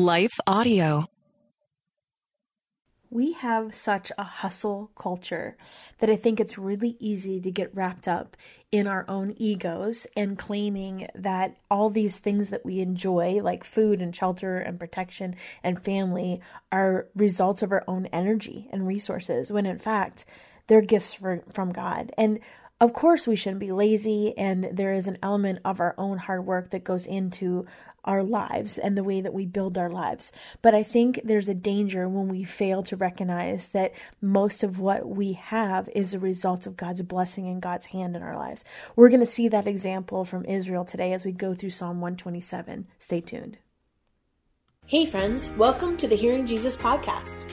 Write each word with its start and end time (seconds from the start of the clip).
Life 0.00 0.40
Audio. 0.46 1.04
We 3.10 3.34
have 3.34 3.74
such 3.74 4.10
a 4.16 4.24
hustle 4.24 4.90
culture 4.96 5.58
that 5.98 6.08
I 6.08 6.16
think 6.16 6.40
it's 6.40 6.56
really 6.56 6.96
easy 6.98 7.38
to 7.38 7.50
get 7.50 7.74
wrapped 7.74 8.08
up 8.08 8.34
in 8.72 8.86
our 8.86 9.04
own 9.08 9.34
egos 9.36 10.06
and 10.16 10.38
claiming 10.38 11.06
that 11.14 11.58
all 11.70 11.90
these 11.90 12.16
things 12.16 12.48
that 12.48 12.64
we 12.64 12.80
enjoy, 12.80 13.42
like 13.42 13.62
food 13.62 14.00
and 14.00 14.16
shelter 14.16 14.56
and 14.56 14.80
protection 14.80 15.36
and 15.62 15.84
family, 15.84 16.40
are 16.72 17.08
results 17.14 17.62
of 17.62 17.70
our 17.70 17.84
own 17.86 18.06
energy 18.06 18.70
and 18.72 18.86
resources, 18.86 19.52
when 19.52 19.66
in 19.66 19.78
fact, 19.78 20.24
they're 20.66 20.80
gifts 20.80 21.12
from 21.12 21.72
God. 21.72 22.10
And 22.16 22.40
of 22.80 22.94
course, 22.94 23.26
we 23.26 23.36
shouldn't 23.36 23.60
be 23.60 23.72
lazy, 23.72 24.36
and 24.38 24.64
there 24.72 24.94
is 24.94 25.06
an 25.06 25.18
element 25.22 25.58
of 25.66 25.80
our 25.80 25.94
own 25.98 26.16
hard 26.16 26.46
work 26.46 26.70
that 26.70 26.82
goes 26.82 27.04
into 27.04 27.66
our 28.06 28.22
lives 28.22 28.78
and 28.78 28.96
the 28.96 29.04
way 29.04 29.20
that 29.20 29.34
we 29.34 29.44
build 29.44 29.76
our 29.76 29.90
lives. 29.90 30.32
But 30.62 30.74
I 30.74 30.82
think 30.82 31.20
there's 31.22 31.48
a 31.50 31.54
danger 31.54 32.08
when 32.08 32.28
we 32.28 32.42
fail 32.42 32.82
to 32.84 32.96
recognize 32.96 33.68
that 33.70 33.92
most 34.22 34.62
of 34.62 34.78
what 34.78 35.06
we 35.06 35.34
have 35.34 35.90
is 35.94 36.14
a 36.14 36.18
result 36.18 36.66
of 36.66 36.78
God's 36.78 37.02
blessing 37.02 37.46
and 37.48 37.60
God's 37.60 37.86
hand 37.86 38.16
in 38.16 38.22
our 38.22 38.36
lives. 38.36 38.64
We're 38.96 39.10
going 39.10 39.20
to 39.20 39.26
see 39.26 39.48
that 39.48 39.66
example 39.66 40.24
from 40.24 40.46
Israel 40.46 40.86
today 40.86 41.12
as 41.12 41.22
we 41.22 41.32
go 41.32 41.54
through 41.54 41.70
Psalm 41.70 42.00
127. 42.00 42.86
Stay 42.98 43.20
tuned. 43.20 43.58
Hey, 44.86 45.04
friends, 45.04 45.50
welcome 45.50 45.98
to 45.98 46.08
the 46.08 46.16
Hearing 46.16 46.46
Jesus 46.46 46.76
podcast. 46.76 47.52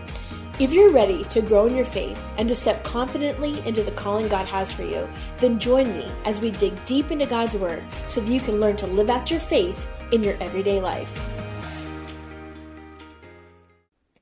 If 0.61 0.71
you're 0.73 0.91
ready 0.91 1.23
to 1.23 1.41
grow 1.41 1.65
in 1.65 1.75
your 1.75 1.83
faith 1.83 2.23
and 2.37 2.47
to 2.47 2.53
step 2.53 2.83
confidently 2.83 3.67
into 3.67 3.81
the 3.81 3.89
calling 3.93 4.27
God 4.27 4.45
has 4.45 4.71
for 4.71 4.83
you, 4.83 5.09
then 5.39 5.57
join 5.57 5.91
me 5.91 6.07
as 6.23 6.39
we 6.39 6.51
dig 6.51 6.85
deep 6.85 7.09
into 7.09 7.25
God's 7.25 7.55
Word 7.55 7.81
so 8.05 8.21
that 8.21 8.29
you 8.29 8.39
can 8.39 8.59
learn 8.59 8.75
to 8.75 8.85
live 8.85 9.09
out 9.09 9.31
your 9.31 9.39
faith 9.39 9.89
in 10.11 10.21
your 10.21 10.35
everyday 10.39 10.79
life. 10.79 11.11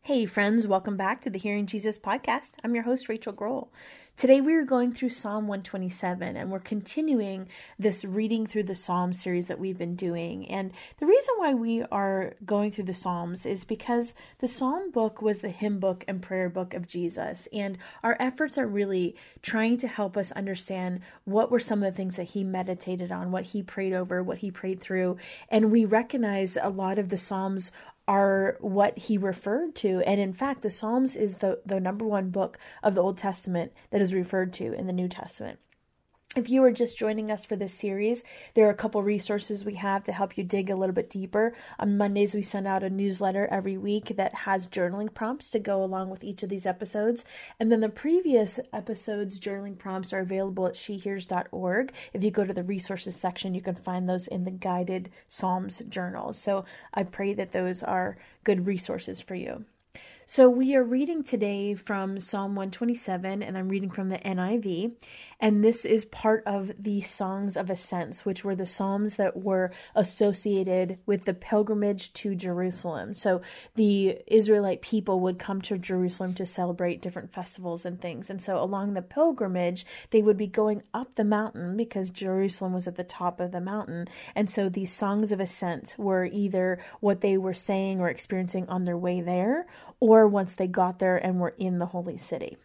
Hey, 0.01 0.25
friends, 0.25 0.65
welcome 0.65 0.95
back 0.95 1.19
to 1.23 1.29
the 1.29 1.37
Hearing 1.37 1.65
Jesus 1.65 1.99
podcast. 1.99 2.53
I'm 2.63 2.73
your 2.73 2.85
host, 2.85 3.09
Rachael 3.09 3.33
Groll. 3.33 3.69
Today 4.19 4.41
we 4.41 4.53
are 4.55 4.65
going 4.65 4.93
through 4.93 5.11
Psalm 5.11 5.47
127 5.47 6.35
and 6.35 6.51
we're 6.51 6.59
continuing 6.59 7.47
this 7.77 8.03
reading 8.03 8.45
through 8.45 8.63
the 8.63 8.75
Psalm 8.75 9.13
series 9.13 9.47
that 9.47 9.59
we've 9.59 9.77
been 9.77 9.95
doing. 9.95 10.45
And 10.49 10.73
the 10.97 11.05
reason 11.05 11.35
why 11.37 11.53
we 11.53 11.83
are 11.83 12.33
going 12.45 12.71
through 12.71 12.83
the 12.83 12.93
Psalms 12.93 13.45
is 13.45 13.63
because 13.63 14.13
the 14.39 14.47
Psalm 14.49 14.91
book 14.91 15.21
was 15.21 15.39
the 15.39 15.47
hymn 15.47 15.79
book 15.79 16.03
and 16.05 16.21
prayer 16.21 16.49
book 16.49 16.73
of 16.73 16.85
Jesus. 16.85 17.47
And 17.53 17.77
our 18.03 18.17
efforts 18.19 18.57
are 18.57 18.67
really 18.67 19.15
trying 19.41 19.77
to 19.77 19.87
help 19.87 20.17
us 20.17 20.33
understand 20.33 20.99
what 21.23 21.49
were 21.49 21.57
some 21.57 21.81
of 21.81 21.93
the 21.93 21.95
things 21.95 22.17
that 22.17 22.25
he 22.25 22.43
meditated 22.43 23.13
on, 23.13 23.31
what 23.31 23.45
he 23.45 23.63
prayed 23.63 23.93
over, 23.93 24.21
what 24.21 24.39
he 24.39 24.51
prayed 24.51 24.81
through. 24.81 25.15
And 25.47 25.71
we 25.71 25.85
recognize 25.85 26.57
a 26.61 26.67
lot 26.67 26.99
of 26.99 27.07
the 27.07 27.17
Psalms 27.17 27.71
are 28.09 28.57
what 28.59 28.97
he 28.97 29.19
referred 29.19 29.75
to. 29.75 30.01
And 30.01 30.19
in 30.19 30.33
fact, 30.33 30.63
the 30.63 30.71
Psalms 30.71 31.15
is 31.15 31.37
the, 31.37 31.61
the 31.63 31.79
number 31.79 32.05
one 32.05 32.31
book 32.31 32.57
of 32.81 32.95
the 32.95 33.03
Old 33.03 33.19
Testament 33.19 33.71
that 33.91 34.01
is 34.01 34.15
referred 34.15 34.51
to 34.53 34.73
in 34.73 34.87
the 34.87 34.93
New 34.93 35.07
Testament. 35.07 35.59
If 36.35 36.47
you 36.47 36.63
are 36.63 36.71
just 36.71 36.95
joining 36.95 37.31
us 37.31 37.43
for 37.43 37.55
this 37.55 37.73
series, 37.73 38.23
there 38.53 38.67
are 38.67 38.69
a 38.69 38.75
couple 38.75 39.01
resources 39.01 39.65
we 39.65 39.73
have 39.73 40.03
to 40.03 40.11
help 40.11 40.37
you 40.37 40.43
dig 40.43 40.69
a 40.69 40.75
little 40.75 40.93
bit 40.93 41.09
deeper. 41.09 41.53
On 41.79 41.97
Mondays, 41.97 42.35
we 42.35 42.43
send 42.43 42.67
out 42.67 42.83
a 42.83 42.89
newsletter 42.91 43.47
every 43.49 43.79
week 43.79 44.15
that 44.15 44.35
has 44.35 44.67
journaling 44.67 45.11
prompts 45.11 45.49
to 45.49 45.59
go 45.59 45.83
along 45.83 46.11
with 46.11 46.23
each 46.23 46.43
of 46.43 46.49
these 46.49 46.67
episodes. 46.67 47.25
And 47.59 47.71
then 47.71 47.79
the 47.79 47.89
previous 47.89 48.59
episodes' 48.71 49.39
journaling 49.39 49.79
prompts 49.79 50.13
are 50.13 50.19
available 50.19 50.67
at 50.67 50.75
shehears.org. 50.75 51.93
If 52.13 52.23
you 52.23 52.29
go 52.29 52.45
to 52.45 52.53
the 52.53 52.61
resources 52.61 53.15
section, 53.15 53.55
you 53.55 53.61
can 53.61 53.73
find 53.73 54.07
those 54.07 54.27
in 54.27 54.43
the 54.43 54.51
guided 54.51 55.09
Psalms 55.27 55.81
journal. 55.89 56.33
So 56.33 56.63
I 56.93 57.03
pray 57.05 57.33
that 57.33 57.53
those 57.53 57.81
are 57.81 58.19
good 58.43 58.67
resources 58.67 59.19
for 59.19 59.33
you. 59.33 59.65
So 60.31 60.47
we 60.47 60.75
are 60.75 60.83
reading 60.83 61.23
today 61.23 61.73
from 61.73 62.19
Psalm 62.19 62.53
127, 62.53 63.41
and 63.41 63.57
I'm 63.57 63.67
reading 63.67 63.89
from 63.89 64.09
the 64.09 64.19
NIV. 64.19 64.91
And 65.39 65.63
this 65.63 65.85
is 65.85 66.05
part 66.05 66.43
of 66.45 66.71
the 66.77 67.01
Songs 67.01 67.57
of 67.57 67.71
Ascents, 67.71 68.25
which 68.25 68.43
were 68.43 68.53
the 68.53 68.67
Psalms 68.67 69.15
that 69.15 69.37
were 69.37 69.71
associated 69.95 70.99
with 71.07 71.25
the 71.25 71.33
pilgrimage 71.33 72.13
to 72.13 72.35
Jerusalem. 72.35 73.15
So 73.15 73.41
the 73.73 74.19
Israelite 74.27 74.83
people 74.83 75.19
would 75.21 75.39
come 75.39 75.63
to 75.63 75.79
Jerusalem 75.79 76.35
to 76.35 76.45
celebrate 76.45 77.01
different 77.01 77.33
festivals 77.33 77.83
and 77.83 77.99
things. 77.99 78.29
And 78.29 78.39
so 78.39 78.61
along 78.61 78.93
the 78.93 79.01
pilgrimage, 79.01 79.83
they 80.11 80.21
would 80.21 80.37
be 80.37 80.45
going 80.45 80.83
up 80.93 81.15
the 81.15 81.23
mountain 81.23 81.75
because 81.75 82.11
Jerusalem 82.11 82.73
was 82.73 82.85
at 82.85 82.97
the 82.97 83.03
top 83.03 83.39
of 83.39 83.51
the 83.51 83.61
mountain. 83.61 84.07
And 84.35 84.47
so 84.47 84.69
these 84.69 84.93
Songs 84.93 85.31
of 85.31 85.39
Ascent 85.39 85.95
were 85.97 86.25
either 86.25 86.77
what 86.99 87.21
they 87.21 87.35
were 87.35 87.55
saying 87.55 87.99
or 87.99 88.09
experiencing 88.09 88.69
on 88.69 88.83
their 88.83 88.97
way 88.97 89.21
there 89.21 89.65
or 89.99 90.18
once 90.27 90.53
they 90.53 90.67
got 90.67 90.99
there 90.99 91.17
and 91.17 91.39
were 91.39 91.55
in 91.57 91.79
the 91.79 91.87
holy 91.87 92.17
city. 92.17 92.57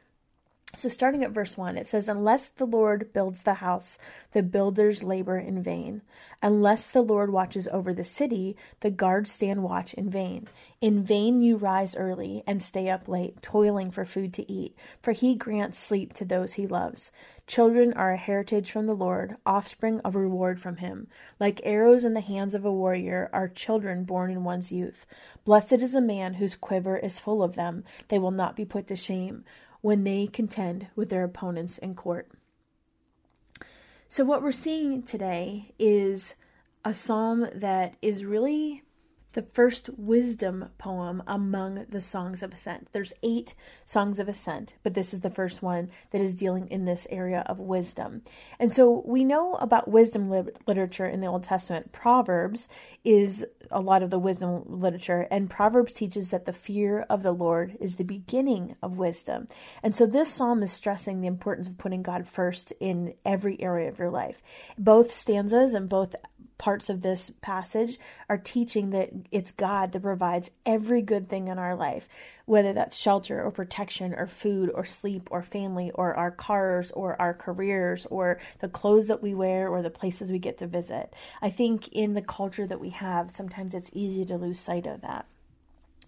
So, 0.77 0.89
starting 0.89 1.23
at 1.23 1.31
verse 1.31 1.57
1, 1.57 1.77
it 1.77 1.87
says, 1.87 2.09
Unless 2.09 2.49
the 2.49 2.67
Lord 2.67 3.13
builds 3.13 3.43
the 3.43 3.55
house, 3.55 3.97
the 4.33 4.43
builders 4.43 5.05
labor 5.05 5.39
in 5.39 5.63
vain. 5.63 6.03
Unless 6.43 6.91
the 6.91 7.03
Lord 7.03 7.31
watches 7.31 7.69
over 7.69 7.95
the 7.95 8.03
city, 8.03 8.57
the 8.81 8.91
guards 8.91 9.31
stand 9.31 9.63
watch 9.63 9.95
in 9.95 10.11
vain. 10.11 10.49
In 10.81 11.05
vain 11.05 11.43
you 11.43 11.57
rise 11.57 11.95
early 11.95 12.43
and 12.47 12.63
stay 12.63 12.89
up 12.89 13.07
late, 13.07 13.41
toiling 13.41 13.93
for 13.93 14.05
food 14.05 14.35
to 14.35 14.51
eat, 14.51 14.77
for 15.01 15.13
he 15.13 15.37
grants 15.37 15.79
sleep 15.79 16.13
to 16.15 16.25
those 16.25 16.55
he 16.55 16.67
loves. 16.67 17.13
Children 17.47 17.93
are 17.93 18.13
a 18.13 18.17
heritage 18.17 18.71
from 18.71 18.87
the 18.87 18.97
Lord, 18.97 19.37
offspring 19.47 20.01
a 20.05 20.11
reward 20.11 20.61
from 20.61 20.79
him. 20.79 21.07
Like 21.39 21.61
arrows 21.63 22.05
in 22.05 22.15
the 22.15 22.21
hands 22.21 22.55
of 22.55 22.65
a 22.65 22.73
warrior 22.73 23.31
are 23.33 23.49
children 23.49 24.05
born 24.05 24.31
in 24.31 24.45
one's 24.45 24.73
youth. 24.73 25.07
Blessed 25.45 25.75
is 25.75 25.95
a 25.95 26.01
man 26.01 26.35
whose 26.35 26.57
quiver 26.57 26.97
is 26.97 27.21
full 27.21 27.43
of 27.43 27.55
them. 27.55 27.85
They 28.09 28.19
will 28.19 28.33
not 28.33 28.57
be 28.57 28.65
put 28.65 28.89
to 28.89 28.97
shame 28.97 29.45
when 29.85 30.03
they 30.05 30.27
contend 30.27 30.87
with 30.97 31.11
their 31.11 31.25
opponents 31.25 31.77
in 31.77 31.95
court. 31.95 32.27
So, 34.09 34.25
what 34.25 34.41
we're 34.41 34.51
seeing 34.51 35.03
today 35.03 35.75
is 35.79 36.37
a 36.87 36.95
psalm 36.95 37.47
that 37.55 37.95
is 38.01 38.25
really 38.25 38.83
the 39.35 39.43
first 39.43 39.91
wisdom 39.97 40.71
poem 40.79 41.23
among 41.27 41.87
the 41.89 42.01
songs 42.01 42.43
of 42.43 42.55
ascent. 42.55 42.89
There's 42.93 43.13
eight 43.23 43.55
songs 43.85 44.19
of 44.19 44.29
ascent, 44.29 44.75
but 44.83 44.95
this 44.95 45.13
is 45.13 45.21
the 45.21 45.31
first 45.31 45.63
one 45.63 45.91
that 46.11 46.23
is 46.23 46.35
dealing 46.35 46.69
in 46.69 46.85
this 46.85 47.07
area 47.11 47.45
of 47.47 47.59
wisdom. 47.59 48.23
And 48.59 48.73
so 48.73 49.03
we 49.05 49.25
know 49.25 49.55
about 49.55 49.89
wisdom 49.89 50.31
li- 50.31 50.53
literature 50.67 51.07
in 51.07 51.21
the 51.21 51.27
Old 51.27 51.45
Testament. 51.45 51.93
Proverbs 51.93 52.69
is 53.05 53.45
a 53.71 53.81
lot 53.81 54.03
of 54.03 54.11
the 54.11 54.19
wisdom 54.19 54.63
literature, 54.67 55.27
and 55.31 55.51
Proverbs 55.51 55.93
teaches 55.93 56.31
that 56.31 56.45
the 56.45 56.53
fear 56.53 57.05
of 57.11 57.23
the 57.23 57.33
Lord 57.33 57.77
is 57.81 57.97
the 57.97 58.05
beginning 58.05 58.77
of 58.83 58.99
wisdom. 58.99 59.49
And 59.83 59.95
so 59.95 60.07
this 60.07 60.33
psalm 60.33 60.63
is 60.63 60.73
stressing 60.73 61.21
the 61.21 61.27
importance 61.27 61.69
of 61.69 61.77
putting 61.77 62.03
God 62.03 62.27
first 62.27 62.73
in 62.79 63.15
every 63.25 63.61
area 63.61 63.89
of 63.89 63.99
your 63.99 64.11
life. 64.11 64.43
Both 64.79 65.13
stanzas 65.13 65.75
and 65.75 65.89
both 65.89 66.15
parts 66.59 66.89
of 66.89 67.03
this 67.03 67.31
passage 67.41 67.99
are 68.29 68.39
teaching 68.39 68.91
that 68.91 69.11
it's 69.31 69.51
God 69.51 69.93
that 69.93 70.03
provides 70.03 70.51
every 70.65 71.03
good 71.03 71.29
thing 71.29 71.49
in 71.49 71.59
our 71.59 71.75
life, 71.75 72.09
whether 72.47 72.73
that's 72.73 73.01
shelter 73.01 73.43
or 73.43 73.51
protection 73.51 74.15
or 74.15 74.27
food 74.27 74.71
or 74.75 74.85
sleep 74.85 75.29
or 75.31 75.43
family 75.43 75.91
or 75.93 76.15
our 76.15 76.31
cars 76.31 76.91
or 76.93 77.21
our 77.21 77.35
careers 77.35 78.07
or 78.07 78.39
the 78.61 78.69
clothes 78.69 79.09
that 79.09 79.23
we 79.23 79.35
wear 79.35 79.69
or 79.69 79.83
the 79.83 79.91
places 79.91 80.31
we 80.31 80.39
get 80.39 80.59
to 80.59 80.67
visit. 80.67 81.13
I 81.43 81.51
think 81.51 81.89
in 81.89 82.15
the 82.15 82.23
culture 82.23 82.67
that 82.67 82.81
we 82.81 82.91
have, 82.91 83.31
sometimes 83.31 83.75
it's 83.75 83.91
easy 83.93 84.25
to 84.27 84.37
lose 84.37 84.61
sight 84.61 84.87
of 84.87 85.01
that. 85.01 85.27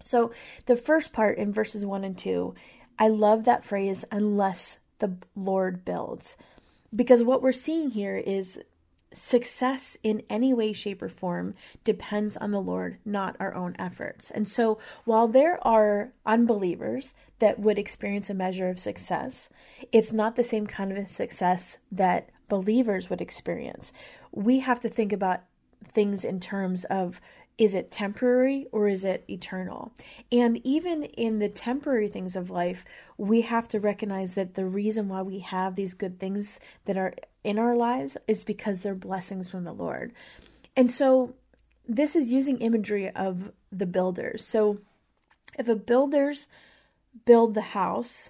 So, 0.03 0.31
the 0.67 0.77
first 0.77 1.11
part 1.11 1.37
in 1.37 1.51
verses 1.51 1.85
1 1.85 2.05
and 2.05 2.17
2, 2.17 2.55
I 2.97 3.09
love 3.09 3.43
that 3.43 3.65
phrase, 3.65 4.05
unless 4.11 4.79
the 4.99 5.17
Lord 5.35 5.83
builds. 5.83 6.37
Because 6.95 7.23
what 7.23 7.41
we're 7.41 7.51
seeing 7.51 7.91
here 7.91 8.15
is 8.15 8.61
success 9.13 9.97
in 10.03 10.23
any 10.29 10.53
way, 10.53 10.73
shape, 10.73 11.01
or 11.01 11.09
form 11.09 11.55
depends 11.83 12.37
on 12.37 12.51
the 12.51 12.61
Lord, 12.61 12.97
not 13.05 13.35
our 13.39 13.53
own 13.53 13.75
efforts. 13.79 14.29
And 14.31 14.47
so, 14.47 14.77
while 15.05 15.27
there 15.27 15.65
are 15.65 16.11
unbelievers 16.25 17.13
that 17.39 17.59
would 17.59 17.79
experience 17.79 18.29
a 18.29 18.33
measure 18.33 18.69
of 18.69 18.79
success, 18.79 19.49
it's 19.91 20.11
not 20.11 20.35
the 20.35 20.43
same 20.43 20.67
kind 20.67 20.97
of 20.97 21.07
success 21.07 21.77
that 21.91 22.29
believers 22.49 23.09
would 23.09 23.21
experience. 23.21 23.91
We 24.31 24.59
have 24.59 24.79
to 24.81 24.89
think 24.89 25.13
about 25.13 25.43
things 25.93 26.25
in 26.25 26.39
terms 26.39 26.83
of 26.85 27.21
is 27.57 27.73
it 27.73 27.89
temporary 27.89 28.67
or 28.71 28.87
is 28.87 29.03
it 29.03 29.23
eternal? 29.29 29.91
And 30.31 30.61
even 30.63 31.03
in 31.03 31.39
the 31.39 31.49
temporary 31.49 32.07
things 32.07 32.35
of 32.35 32.49
life, 32.49 32.85
we 33.17 33.41
have 33.41 33.67
to 33.69 33.79
recognize 33.79 34.35
that 34.35 34.53
the 34.53 34.65
reason 34.65 35.09
why 35.09 35.23
we 35.23 35.39
have 35.39 35.75
these 35.75 35.95
good 35.95 36.19
things 36.19 36.59
that 36.85 36.97
are 36.97 37.13
in 37.43 37.57
our 37.57 37.75
lives 37.75 38.15
is 38.27 38.43
because 38.43 38.79
they're 38.79 38.95
blessings 38.95 39.49
from 39.49 39.63
the 39.63 39.73
Lord. 39.73 40.13
And 40.75 40.91
so 40.91 41.33
this 41.87 42.15
is 42.15 42.31
using 42.31 42.59
imagery 42.59 43.09
of 43.09 43.51
the 43.71 43.87
builders. 43.87 44.45
So 44.45 44.79
if 45.57 45.67
a 45.67 45.75
builders 45.75 46.47
build 47.25 47.55
the 47.55 47.61
house, 47.61 48.29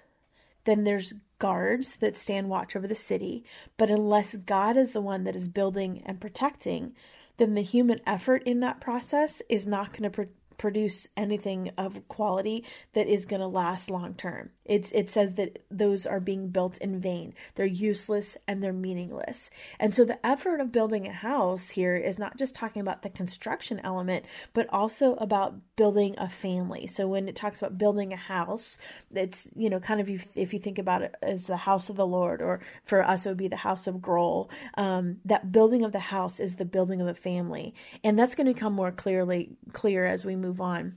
then 0.64 0.84
there's 0.84 1.14
guards 1.38 1.96
that 1.96 2.16
stand 2.16 2.48
watch 2.48 2.74
over 2.74 2.86
the 2.86 2.94
city. 2.94 3.44
But 3.76 3.90
unless 3.90 4.34
God 4.36 4.76
is 4.76 4.92
the 4.92 5.00
one 5.00 5.24
that 5.24 5.36
is 5.36 5.48
building 5.48 6.02
and 6.06 6.20
protecting, 6.20 6.94
then 7.38 7.54
the 7.54 7.62
human 7.62 8.00
effort 8.06 8.42
in 8.44 8.60
that 8.60 8.80
process 8.80 9.40
is 9.48 9.66
not 9.66 9.92
going 9.92 10.10
to 10.10 10.28
produce 10.58 11.08
anything 11.16 11.70
of 11.78 12.06
quality 12.08 12.64
that 12.92 13.06
is 13.06 13.24
going 13.24 13.40
to 13.40 13.46
last 13.46 13.90
long 13.90 14.14
term. 14.14 14.50
It's 14.64 14.90
it 14.90 15.08
says 15.08 15.34
that 15.34 15.64
those 15.70 16.04
are 16.04 16.20
being 16.20 16.48
built 16.48 16.76
in 16.78 17.00
vain. 17.00 17.32
They're 17.54 17.64
useless 17.64 18.36
and 18.46 18.62
they're 18.62 18.72
meaningless. 18.72 19.48
And 19.78 19.94
so 19.94 20.04
the 20.04 20.24
effort 20.26 20.60
of 20.60 20.72
building 20.72 21.06
a 21.06 21.12
house 21.12 21.70
here 21.70 21.96
is 21.96 22.18
not 22.18 22.36
just 22.36 22.54
talking 22.54 22.82
about 22.82 23.02
the 23.02 23.08
construction 23.08 23.80
element, 23.82 24.26
but 24.52 24.68
also 24.70 25.14
about 25.14 25.54
building 25.76 26.14
a 26.18 26.28
family. 26.28 26.86
So 26.86 27.08
when 27.08 27.28
it 27.28 27.36
talks 27.36 27.60
about 27.60 27.78
building 27.78 28.12
a 28.12 28.16
house, 28.16 28.76
it's 29.14 29.48
you 29.56 29.70
know 29.70 29.80
kind 29.80 30.00
of 30.00 30.08
if, 30.10 30.28
if 30.36 30.52
you 30.52 30.58
think 30.58 30.78
about 30.78 31.02
it 31.02 31.14
as 31.22 31.46
the 31.46 31.56
house 31.56 31.88
of 31.88 31.96
the 31.96 32.06
Lord, 32.06 32.42
or 32.42 32.60
for 32.84 33.02
us 33.02 33.24
it 33.24 33.28
would 33.30 33.38
be 33.38 33.48
the 33.48 33.56
house 33.56 33.86
of 33.86 34.02
Groll. 34.02 34.50
Um, 34.74 35.18
that 35.24 35.52
building 35.52 35.84
of 35.84 35.92
the 35.92 35.98
house 35.98 36.40
is 36.40 36.56
the 36.56 36.64
building 36.64 37.00
of 37.00 37.06
the 37.06 37.14
family, 37.14 37.74
and 38.02 38.18
that's 38.18 38.34
going 38.34 38.48
to 38.48 38.54
become 38.54 38.72
more 38.72 38.92
clearly 38.92 39.56
clear 39.72 40.04
as 40.04 40.24
we 40.24 40.36
move 40.48 40.60
on. 40.60 40.96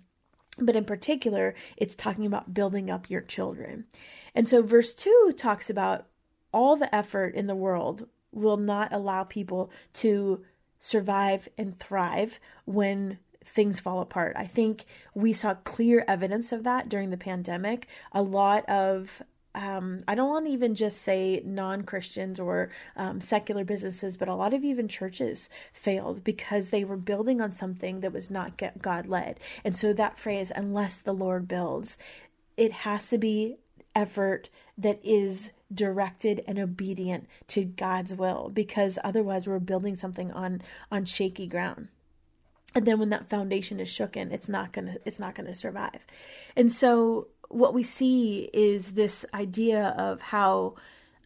But 0.58 0.76
in 0.76 0.86
particular, 0.86 1.56
it's 1.78 1.96
talking 1.96 2.26
about 2.26 2.54
building 2.54 2.90
up 2.90 3.10
your 3.10 3.22
children. 3.22 3.86
And 4.36 4.48
so 4.48 4.62
verse 4.62 4.94
2 4.94 5.34
talks 5.38 5.70
about 5.70 6.08
all 6.54 6.76
the 6.76 6.94
effort 6.94 7.36
in 7.36 7.48
the 7.48 7.56
world 7.56 8.08
will 8.32 8.58
not 8.58 8.92
allow 8.94 9.24
people 9.24 9.72
to 9.94 10.44
survive 10.80 11.48
and 11.58 11.78
thrive 11.78 12.40
when 12.66 13.20
things 13.44 13.80
fall 13.80 14.02
apart. 14.02 14.36
I 14.38 14.46
think 14.46 14.86
we 15.14 15.34
saw 15.34 15.56
clear 15.56 16.04
evidence 16.08 16.52
of 16.52 16.64
that 16.64 16.90
during 16.90 17.10
the 17.10 17.18
pandemic. 17.18 17.88
A 18.12 18.22
lot 18.22 18.68
of 18.70 19.22
um, 19.54 20.00
I 20.08 20.16
don't 20.16 20.30
want 20.30 20.46
to 20.46 20.52
even 20.52 20.76
just 20.76 21.02
say 21.02 21.42
non 21.46 21.84
Christians 21.84 22.40
or 22.40 22.72
um, 22.96 23.20
secular 23.20 23.64
businesses, 23.64 24.18
but 24.18 24.28
a 24.28 24.36
lot 24.36 24.54
of 24.54 24.64
even 24.64 24.88
churches 24.88 25.50
failed 25.74 26.24
because 26.24 26.70
they 26.70 26.84
were 26.84 26.98
building 26.98 27.42
on 27.42 27.52
something 27.52 28.00
that 28.00 28.14
was 28.14 28.30
not 28.30 28.62
God 28.82 29.08
led. 29.08 29.40
And 29.64 29.76
so 29.76 29.94
that 29.94 30.18
phrase, 30.18 30.52
unless 30.56 30.98
the 30.98 31.14
Lord 31.14 31.48
builds, 31.48 31.98
it 32.56 32.72
has 32.72 33.10
to 33.10 33.18
be 33.18 33.58
effort 33.96 34.50
that 34.78 35.00
is 35.04 35.52
directed 35.74 36.44
and 36.48 36.58
obedient 36.58 37.28
to 37.48 37.64
God's 37.64 38.16
will 38.16 38.50
because 38.50 38.98
otherwise 39.04 39.48
we're 39.48 39.60
building 39.60 39.96
something 39.96 40.32
on 40.32 40.62
on 40.92 41.06
shaky 41.06 41.48
ground 41.48 41.88
and 42.74 42.86
then 42.86 43.00
when 43.00 43.10
that 43.10 43.30
foundation 43.30 43.80
is 43.80 43.90
shooken 43.90 44.32
it's 44.32 44.50
not 44.50 44.74
going 44.74 44.86
to 44.86 45.02
it's 45.06 45.20
not 45.20 45.36
going 45.36 45.48
to 45.48 45.56
survive 45.56 46.06
and 46.56 46.72
so 46.72 47.28
what 47.54 47.74
we 47.74 47.84
see 47.84 48.50
is 48.54 48.92
this 48.92 49.26
idea 49.34 49.96
of 49.98 50.22
how 50.22 50.76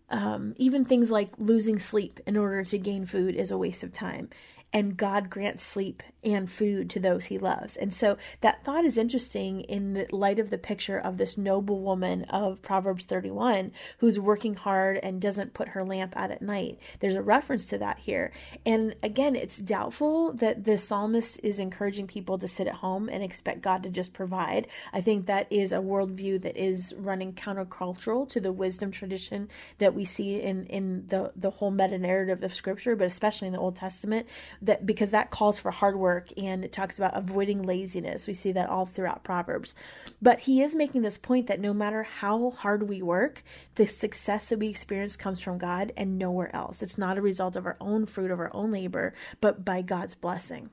um, 0.10 0.54
even 0.58 0.86
things 0.86 1.12
like 1.12 1.30
losing 1.38 1.80
sleep 1.80 2.20
in 2.26 2.38
order 2.38 2.64
to 2.64 2.78
gain 2.78 3.06
food 3.06 3.36
is 3.36 3.52
a 3.52 3.58
waste 3.58 3.84
of 3.84 3.92
time 3.92 4.30
and 4.76 4.98
God 4.98 5.30
grants 5.30 5.64
sleep 5.64 6.04
and 6.22 6.52
food 6.52 6.90
to 6.90 7.00
those 7.00 7.26
he 7.26 7.38
loves. 7.38 7.78
And 7.78 7.94
so 7.94 8.18
that 8.42 8.62
thought 8.62 8.84
is 8.84 8.98
interesting 8.98 9.62
in 9.62 9.94
the 9.94 10.08
light 10.12 10.38
of 10.38 10.50
the 10.50 10.58
picture 10.58 10.98
of 10.98 11.18
this 11.18 11.38
noble 11.38 11.80
woman 11.80 12.24
of 12.26 12.62
Proverbs 12.62 13.06
31 13.06 13.72
who's 14.00 14.20
working 14.20 14.56
hard 14.56 15.00
and 15.02 15.22
doesn't 15.22 15.54
put 15.54 15.70
her 15.70 15.86
lamp 15.86 16.18
out 16.18 16.30
at 16.30 16.42
night. 16.42 16.78
There's 17.00 17.16
a 17.16 17.22
reference 17.22 17.68
to 17.68 17.78
that 17.78 18.00
here. 18.00 18.34
And 18.66 18.96
again, 19.02 19.38
it's 19.38 19.60
doubtful 19.60 20.34
that 20.34 20.66
the 20.66 20.78
psalmist 20.78 21.40
is 21.42 21.58
encouraging 21.58 22.08
people 22.08 22.38
to 22.40 22.48
sit 22.48 22.68
at 22.68 22.76
home 22.76 23.08
and 23.08 23.24
expect 23.24 23.62
God 23.62 23.82
to 23.84 23.90
just 23.90 24.12
provide. 24.12 24.68
I 24.92 25.00
think 25.00 25.26
that 25.28 25.48
is 25.50 25.72
a 25.72 25.78
worldview 25.78 26.42
that 26.42 26.58
is 26.58 26.94
running 26.98 27.32
countercultural 27.32 28.28
to 28.30 28.42
the 28.42 28.52
wisdom 28.52 28.92
tradition 28.92 29.48
that 29.78 29.94
we 29.94 30.04
see 30.04 30.42
in, 30.42 30.66
in 30.66 31.08
the, 31.08 31.32
the 31.34 31.52
whole 31.52 31.72
meta 31.72 31.98
narrative 31.98 32.44
of 32.44 32.54
Scripture, 32.54 32.98
but 32.98 33.08
especially 33.08 33.48
in 33.48 33.54
the 33.54 33.60
Old 33.60 33.78
Testament 33.78 34.28
that 34.66 34.86
because 34.86 35.12
that 35.12 35.32
calls 35.32 35.60
for 35.60 35.72
hard 35.72 35.96
work 35.96 36.30
and 36.38 36.64
it 36.64 36.72
talks 36.72 36.98
about 36.98 37.16
avoiding 37.16 37.64
laziness. 37.64 38.28
We 38.28 38.34
see 38.34 38.52
that 38.52 38.70
all 38.70 38.86
throughout 38.86 39.24
Proverbs. 39.24 39.74
But 40.22 40.42
he 40.42 40.62
is 40.62 40.76
making 40.76 41.02
this 41.02 41.18
point 41.18 41.48
that 41.48 41.60
no 41.60 41.74
matter 41.74 42.04
how 42.04 42.52
hard 42.52 42.90
we 42.90 43.02
work, 43.02 43.44
the 43.76 43.88
success 43.88 44.48
that 44.48 44.60
we 44.60 44.68
experience 44.68 45.16
comes 45.16 45.42
from 45.42 45.58
God 45.58 45.92
and 45.98 46.18
nowhere 46.18 46.56
else. 46.56 46.84
It's 46.84 46.98
not 46.98 47.18
a 47.18 47.22
result 47.22 47.56
of 47.56 47.66
our 47.66 47.78
own 47.80 48.06
fruit 48.06 48.32
of 48.32 48.40
our 48.40 48.54
own 48.54 48.72
labor, 48.72 49.14
but 49.42 49.64
by 49.64 49.82
God's 49.82 50.16
blessing. 50.16 50.70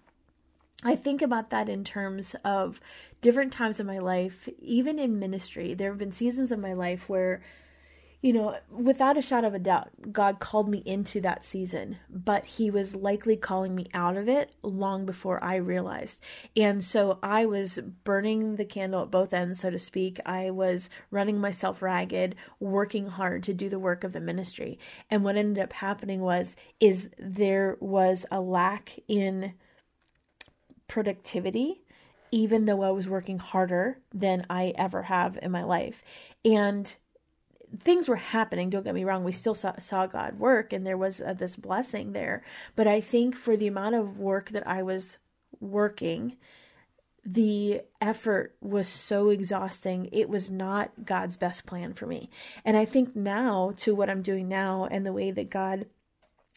I 0.84 0.96
think 0.96 1.22
about 1.22 1.50
that 1.50 1.68
in 1.68 1.84
terms 1.84 2.34
of 2.44 2.80
different 3.20 3.52
times 3.52 3.78
in 3.78 3.86
my 3.86 3.98
life, 3.98 4.48
even 4.60 4.98
in 4.98 5.20
ministry. 5.20 5.74
There 5.74 5.90
have 5.90 5.98
been 5.98 6.12
seasons 6.12 6.50
of 6.50 6.58
my 6.58 6.72
life 6.72 7.08
where 7.08 7.40
you 8.22 8.32
know, 8.32 8.56
without 8.70 9.18
a 9.18 9.22
shadow 9.22 9.48
of 9.48 9.54
a 9.54 9.58
doubt, 9.58 9.90
God 10.12 10.38
called 10.38 10.68
me 10.68 10.78
into 10.86 11.20
that 11.22 11.44
season, 11.44 11.98
but 12.08 12.46
He 12.46 12.70
was 12.70 12.94
likely 12.94 13.36
calling 13.36 13.74
me 13.74 13.88
out 13.92 14.16
of 14.16 14.28
it 14.28 14.52
long 14.62 15.04
before 15.04 15.42
I 15.42 15.56
realized. 15.56 16.22
And 16.56 16.84
so 16.84 17.18
I 17.20 17.46
was 17.46 17.80
burning 18.04 18.54
the 18.54 18.64
candle 18.64 19.02
at 19.02 19.10
both 19.10 19.34
ends, 19.34 19.58
so 19.58 19.70
to 19.70 19.78
speak. 19.78 20.20
I 20.24 20.50
was 20.50 20.88
running 21.10 21.40
myself 21.40 21.82
ragged, 21.82 22.36
working 22.60 23.08
hard 23.08 23.42
to 23.42 23.52
do 23.52 23.68
the 23.68 23.80
work 23.80 24.04
of 24.04 24.12
the 24.12 24.20
ministry. 24.20 24.78
And 25.10 25.24
what 25.24 25.36
ended 25.36 25.60
up 25.60 25.72
happening 25.72 26.20
was, 26.20 26.56
is 26.78 27.10
there 27.18 27.76
was 27.80 28.24
a 28.30 28.40
lack 28.40 29.00
in 29.08 29.54
productivity 30.86 31.82
even 32.34 32.64
though 32.64 32.82
I 32.82 32.90
was 32.90 33.10
working 33.10 33.38
harder 33.38 33.98
than 34.12 34.46
I 34.48 34.72
ever 34.76 35.02
have 35.02 35.38
in 35.42 35.50
my 35.50 35.62
life. 35.62 36.02
And 36.46 36.96
things 37.78 38.08
were 38.08 38.16
happening. 38.16 38.70
Don't 38.70 38.84
get 38.84 38.94
me 38.94 39.04
wrong. 39.04 39.24
We 39.24 39.32
still 39.32 39.54
saw, 39.54 39.78
saw 39.78 40.06
God 40.06 40.38
work 40.38 40.72
and 40.72 40.86
there 40.86 40.98
was 40.98 41.20
uh, 41.20 41.32
this 41.32 41.56
blessing 41.56 42.12
there. 42.12 42.42
But 42.76 42.86
I 42.86 43.00
think 43.00 43.34
for 43.34 43.56
the 43.56 43.66
amount 43.66 43.94
of 43.94 44.18
work 44.18 44.50
that 44.50 44.66
I 44.66 44.82
was 44.82 45.18
working, 45.60 46.36
the 47.24 47.82
effort 48.00 48.56
was 48.60 48.88
so 48.88 49.30
exhausting. 49.30 50.08
It 50.12 50.28
was 50.28 50.50
not 50.50 50.90
God's 51.04 51.36
best 51.36 51.66
plan 51.66 51.94
for 51.94 52.06
me. 52.06 52.28
And 52.64 52.76
I 52.76 52.84
think 52.84 53.14
now 53.14 53.72
to 53.78 53.94
what 53.94 54.10
I'm 54.10 54.22
doing 54.22 54.48
now 54.48 54.88
and 54.90 55.06
the 55.06 55.12
way 55.12 55.30
that 55.30 55.50
God 55.50 55.86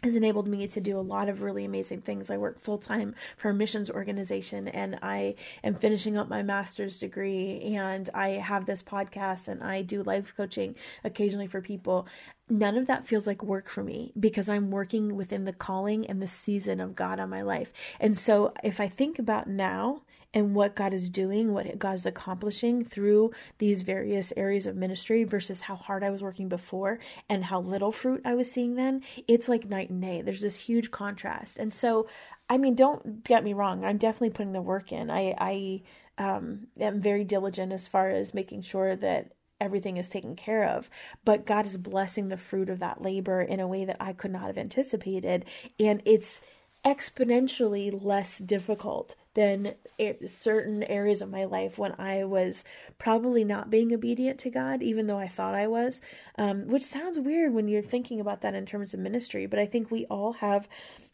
has 0.05 0.15
enabled 0.15 0.47
me 0.47 0.67
to 0.67 0.79
do 0.79 0.97
a 0.97 1.01
lot 1.01 1.27
of 1.29 1.41
really 1.41 1.65
amazing 1.65 2.01
things. 2.01 2.29
I 2.29 2.37
work 2.37 2.59
full 2.59 2.77
time 2.77 3.15
for 3.35 3.49
a 3.49 3.53
missions 3.53 3.89
organization 3.89 4.67
and 4.67 4.99
I 5.01 5.35
am 5.63 5.73
finishing 5.73 6.15
up 6.15 6.29
my 6.29 6.43
master's 6.43 6.99
degree 6.99 7.75
and 7.75 8.07
I 8.13 8.29
have 8.29 8.65
this 8.65 8.83
podcast 8.83 9.47
and 9.47 9.63
I 9.63 9.81
do 9.81 10.03
life 10.03 10.33
coaching 10.37 10.75
occasionally 11.03 11.47
for 11.47 11.59
people. 11.59 12.07
None 12.47 12.77
of 12.77 12.85
that 12.85 13.07
feels 13.07 13.25
like 13.25 13.41
work 13.41 13.67
for 13.67 13.83
me 13.83 14.13
because 14.19 14.47
I'm 14.47 14.69
working 14.69 15.15
within 15.15 15.45
the 15.45 15.53
calling 15.53 16.05
and 16.05 16.21
the 16.21 16.27
season 16.27 16.79
of 16.79 16.95
God 16.95 17.19
on 17.19 17.31
my 17.31 17.41
life. 17.41 17.73
And 17.99 18.15
so 18.15 18.53
if 18.63 18.79
I 18.79 18.87
think 18.87 19.17
about 19.17 19.47
now 19.47 20.03
and 20.35 20.53
what 20.53 20.75
God 20.75 20.93
is 20.93 21.09
doing, 21.09 21.53
what 21.53 21.79
God 21.79 21.95
is 21.95 22.05
accomplishing 22.05 22.83
through 22.83 23.31
these 23.57 23.81
various 23.83 24.33
areas 24.35 24.65
of 24.65 24.75
ministry 24.75 25.23
versus 25.23 25.61
how 25.61 25.75
hard 25.77 26.03
I 26.03 26.09
was 26.09 26.21
working 26.21 26.49
before 26.49 26.99
and 27.29 27.45
how 27.45 27.61
little 27.61 27.93
fruit 27.93 28.21
I 28.25 28.35
was 28.35 28.51
seeing 28.51 28.75
then, 28.75 29.01
it's 29.29 29.47
like 29.47 29.69
night 29.69 29.89
and 29.89 30.01
day. 30.01 30.21
There's 30.21 30.41
this 30.41 30.59
huge 30.59 30.91
contrast. 30.91 31.57
And 31.57 31.73
so, 31.73 32.07
I 32.49 32.57
mean, 32.57 32.75
don't 32.75 33.23
get 33.23 33.45
me 33.45 33.53
wrong, 33.53 33.85
I'm 33.85 33.97
definitely 33.97 34.31
putting 34.31 34.51
the 34.51 34.61
work 34.61 34.91
in. 34.91 35.09
I, 35.09 35.33
I 35.39 35.81
um, 36.17 36.67
am 36.79 36.99
very 36.99 37.23
diligent 37.23 37.71
as 37.71 37.87
far 37.87 38.09
as 38.09 38.33
making 38.33 38.63
sure 38.63 38.97
that 38.97 39.31
everything 39.61 39.95
is 39.95 40.09
taken 40.09 40.35
care 40.35 40.67
of. 40.67 40.89
But 41.23 41.45
God 41.45 41.65
is 41.65 41.77
blessing 41.77 42.27
the 42.27 42.35
fruit 42.35 42.69
of 42.69 42.79
that 42.79 43.01
labor 43.01 43.41
in 43.41 43.61
a 43.61 43.67
way 43.67 43.85
that 43.85 43.97
I 44.01 44.11
could 44.11 44.31
not 44.31 44.47
have 44.47 44.57
anticipated. 44.57 45.45
And 45.79 46.01
it's 46.03 46.41
exponentially 46.85 47.97
less 48.03 48.37
difficult 48.37 49.15
than 49.35 49.75
certain 50.25 50.83
areas 50.83 51.21
of 51.21 51.29
my 51.29 51.45
life 51.45 51.77
when 51.77 51.93
I 51.99 52.23
was 52.23 52.63
probably 52.97 53.43
not 53.43 53.69
being 53.69 53.93
obedient 53.93 54.39
to 54.39 54.49
God, 54.49 54.81
even 54.81 55.07
though 55.07 55.19
I 55.19 55.27
thought 55.27 55.53
I 55.53 55.67
was, 55.67 56.01
um, 56.37 56.67
which 56.67 56.83
sounds 56.83 57.19
weird 57.19 57.53
when 57.53 57.67
you're 57.67 57.81
thinking 57.81 58.19
about 58.19 58.41
that 58.41 58.55
in 58.55 58.65
terms 58.65 58.93
of 58.93 58.99
ministry. 58.99 59.45
But 59.45 59.59
I 59.59 59.65
think 59.65 59.91
we 59.91 60.05
all 60.05 60.33
have 60.33 60.67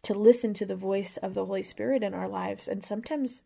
to 0.03 0.13
listen 0.13 0.53
to 0.55 0.65
the 0.65 0.75
voice 0.75 1.17
of 1.17 1.33
the 1.33 1.45
Holy 1.45 1.63
Spirit 1.63 2.03
in 2.03 2.13
our 2.13 2.29
lives. 2.29 2.67
And 2.67 2.83
sometimes 2.83 3.41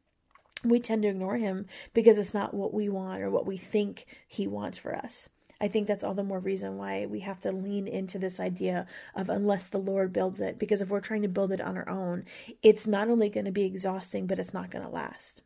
we 0.63 0.79
tend 0.79 1.03
to 1.03 1.09
ignore 1.09 1.37
him 1.37 1.67
because 1.93 2.17
it's 2.17 2.33
not 2.33 2.53
what 2.53 2.73
we 2.73 2.89
want 2.89 3.21
or 3.21 3.29
what 3.29 3.45
we 3.45 3.57
think 3.57 4.05
he 4.27 4.47
wants 4.47 4.77
for 4.77 4.95
us. 4.95 5.29
I 5.61 5.67
think 5.67 5.87
that's 5.87 6.03
all 6.03 6.13
the 6.13 6.23
more 6.23 6.39
reason 6.39 6.77
why 6.77 7.05
we 7.05 7.21
have 7.21 7.39
to 7.39 7.51
lean 7.51 7.87
into 7.87 8.19
this 8.19 8.39
idea 8.39 8.87
of 9.15 9.29
unless 9.29 9.67
the 9.67 9.77
Lord 9.77 10.11
builds 10.11 10.41
it, 10.41 10.59
because 10.59 10.81
if 10.81 10.89
we're 10.89 10.99
trying 10.99 11.21
to 11.21 11.27
build 11.29 11.51
it 11.51 11.61
on 11.61 11.77
our 11.77 11.87
own, 11.87 12.25
it's 12.61 12.85
not 12.85 13.09
only 13.09 13.29
going 13.29 13.45
to 13.45 13.51
be 13.51 13.65
exhausting, 13.65 14.27
but 14.27 14.39
it's 14.39 14.53
not 14.53 14.69
going 14.69 14.83
to 14.83 14.91
last. 14.91 15.41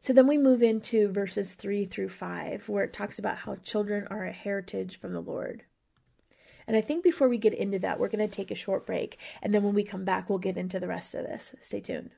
So 0.00 0.12
then 0.12 0.26
we 0.26 0.38
move 0.38 0.62
into 0.62 1.12
verses 1.12 1.52
3 1.52 1.84
through 1.84 2.08
5, 2.08 2.68
where 2.68 2.84
it 2.84 2.92
talks 2.92 3.18
about 3.18 3.38
how 3.38 3.56
children 3.56 4.06
are 4.10 4.24
a 4.24 4.32
heritage 4.32 4.98
from 4.98 5.12
the 5.12 5.20
Lord. 5.20 5.64
And 6.66 6.76
I 6.76 6.80
think 6.80 7.04
before 7.04 7.28
we 7.28 7.38
get 7.38 7.54
into 7.54 7.78
that, 7.80 8.00
we're 8.00 8.08
going 8.08 8.26
to 8.26 8.34
take 8.34 8.50
a 8.50 8.56
short 8.56 8.86
break. 8.86 9.18
And 9.42 9.54
then 9.54 9.62
when 9.62 9.74
we 9.74 9.84
come 9.84 10.04
back, 10.04 10.28
we'll 10.28 10.38
get 10.38 10.56
into 10.56 10.80
the 10.80 10.88
rest 10.88 11.14
of 11.14 11.24
this. 11.24 11.54
Stay 11.60 11.80
tuned. 11.80 12.10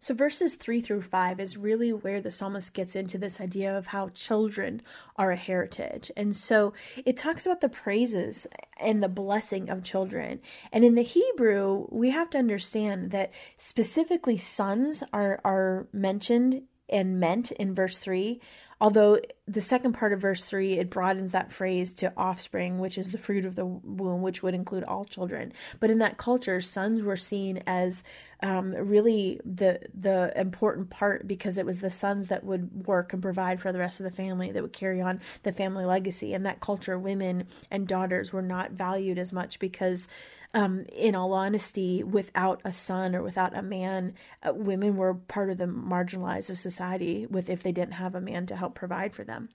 So, 0.00 0.14
verses 0.14 0.54
3 0.54 0.80
through 0.80 1.02
5 1.02 1.40
is 1.40 1.56
really 1.56 1.92
where 1.92 2.20
the 2.20 2.30
psalmist 2.30 2.72
gets 2.72 2.94
into 2.94 3.18
this 3.18 3.40
idea 3.40 3.76
of 3.76 3.88
how 3.88 4.10
children 4.10 4.82
are 5.16 5.32
a 5.32 5.36
heritage. 5.36 6.10
And 6.16 6.36
so 6.36 6.72
it 7.04 7.16
talks 7.16 7.46
about 7.46 7.60
the 7.60 7.68
praises 7.68 8.46
and 8.78 9.02
the 9.02 9.08
blessing 9.08 9.68
of 9.68 9.82
children. 9.82 10.40
And 10.72 10.84
in 10.84 10.94
the 10.94 11.02
Hebrew, 11.02 11.86
we 11.90 12.10
have 12.10 12.30
to 12.30 12.38
understand 12.38 13.10
that 13.10 13.32
specifically 13.56 14.38
sons 14.38 15.02
are, 15.12 15.40
are 15.44 15.88
mentioned 15.92 16.62
and 16.88 17.20
meant 17.20 17.50
in 17.52 17.74
verse 17.74 17.98
3 17.98 18.40
Although 18.80 19.18
the 19.46 19.60
second 19.60 19.94
part 19.94 20.12
of 20.12 20.20
verse 20.20 20.44
3, 20.44 20.74
it 20.74 20.90
broadens 20.90 21.32
that 21.32 21.52
phrase 21.52 21.92
to 21.96 22.12
offspring, 22.16 22.78
which 22.78 22.96
is 22.96 23.10
the 23.10 23.18
fruit 23.18 23.44
of 23.44 23.56
the 23.56 23.66
womb, 23.66 24.22
which 24.22 24.42
would 24.42 24.54
include 24.54 24.84
all 24.84 25.04
children. 25.04 25.52
But 25.80 25.90
in 25.90 25.98
that 25.98 26.16
culture, 26.16 26.60
sons 26.60 27.02
were 27.02 27.16
seen 27.16 27.62
as 27.66 28.04
um, 28.40 28.72
really 28.72 29.40
the 29.44 29.80
the 29.92 30.32
important 30.38 30.90
part 30.90 31.26
because 31.26 31.58
it 31.58 31.66
was 31.66 31.80
the 31.80 31.90
sons 31.90 32.28
that 32.28 32.44
would 32.44 32.86
work 32.86 33.12
and 33.12 33.20
provide 33.20 33.60
for 33.60 33.72
the 33.72 33.80
rest 33.80 33.98
of 33.98 34.04
the 34.04 34.12
family 34.12 34.52
that 34.52 34.62
would 34.62 34.72
carry 34.72 35.00
on 35.00 35.20
the 35.42 35.50
family 35.50 35.84
legacy. 35.84 36.32
In 36.32 36.44
that 36.44 36.60
culture, 36.60 36.98
women 36.98 37.48
and 37.70 37.88
daughters 37.88 38.32
were 38.32 38.42
not 38.42 38.70
valued 38.70 39.18
as 39.18 39.32
much 39.32 39.58
because 39.58 40.06
um, 40.54 40.86
in 40.92 41.14
all 41.14 41.34
honesty, 41.34 42.02
without 42.02 42.60
a 42.64 42.72
son 42.72 43.14
or 43.14 43.22
without 43.22 43.56
a 43.56 43.62
man, 43.62 44.14
uh, 44.42 44.52
women 44.54 44.96
were 44.96 45.14
part 45.14 45.50
of 45.50 45.58
the 45.58 45.66
marginalized 45.66 46.48
of 46.48 46.58
society 46.58 47.26
with 47.26 47.50
if 47.50 47.62
they 47.62 47.72
didn't 47.72 47.94
have 47.94 48.14
a 48.14 48.20
man 48.20 48.46
to 48.46 48.56
help 48.56 48.67
provide 48.74 49.14
for 49.14 49.24
them. 49.24 49.48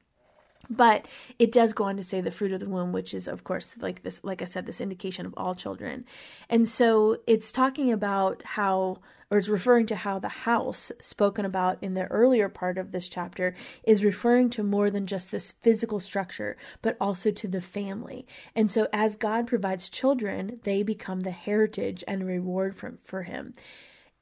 But 0.69 1.07
it 1.39 1.51
does 1.51 1.73
go 1.73 1.85
on 1.85 1.97
to 1.97 2.03
say 2.03 2.21
the 2.21 2.31
fruit 2.31 2.53
of 2.53 2.61
the 2.61 2.69
womb, 2.69 2.93
which 2.93 3.13
is, 3.13 3.27
of 3.27 3.43
course, 3.43 3.75
like 3.81 4.01
this, 4.01 4.23
like 4.23 4.41
I 4.41 4.45
said, 4.45 4.65
this 4.65 4.79
indication 4.79 5.25
of 5.25 5.33
all 5.35 5.55
children. 5.55 6.05
And 6.49 6.69
so 6.69 7.17
it's 7.27 7.51
talking 7.51 7.91
about 7.91 8.43
how 8.43 8.99
or 9.33 9.39
it's 9.39 9.49
referring 9.49 9.87
to 9.87 9.95
how 9.95 10.19
the 10.19 10.29
house 10.29 10.91
spoken 11.01 11.43
about 11.43 11.79
in 11.81 11.95
the 11.95 12.05
earlier 12.05 12.49
part 12.49 12.77
of 12.77 12.91
this 12.91 13.09
chapter 13.09 13.55
is 13.83 14.03
referring 14.03 14.47
to 14.51 14.61
more 14.61 14.91
than 14.91 15.07
just 15.07 15.31
this 15.31 15.53
physical 15.53 15.99
structure, 15.99 16.55
but 16.83 16.95
also 17.01 17.31
to 17.31 17.47
the 17.47 17.59
family. 17.59 18.27
And 18.55 18.69
so 18.69 18.87
as 18.93 19.15
God 19.15 19.47
provides 19.47 19.89
children, 19.89 20.59
they 20.65 20.83
become 20.83 21.21
the 21.21 21.31
heritage 21.31 22.03
and 22.07 22.27
reward 22.27 22.75
from 22.75 22.99
for 23.03 23.23
him 23.23 23.55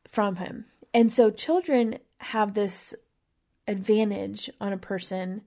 from 0.08 0.38
him. 0.38 0.66
And 0.94 1.12
so 1.12 1.30
children 1.30 2.00
have 2.20 2.54
this 2.54 2.96
advantage 3.72 4.50
on 4.60 4.74
a 4.74 4.78
person 4.78 5.42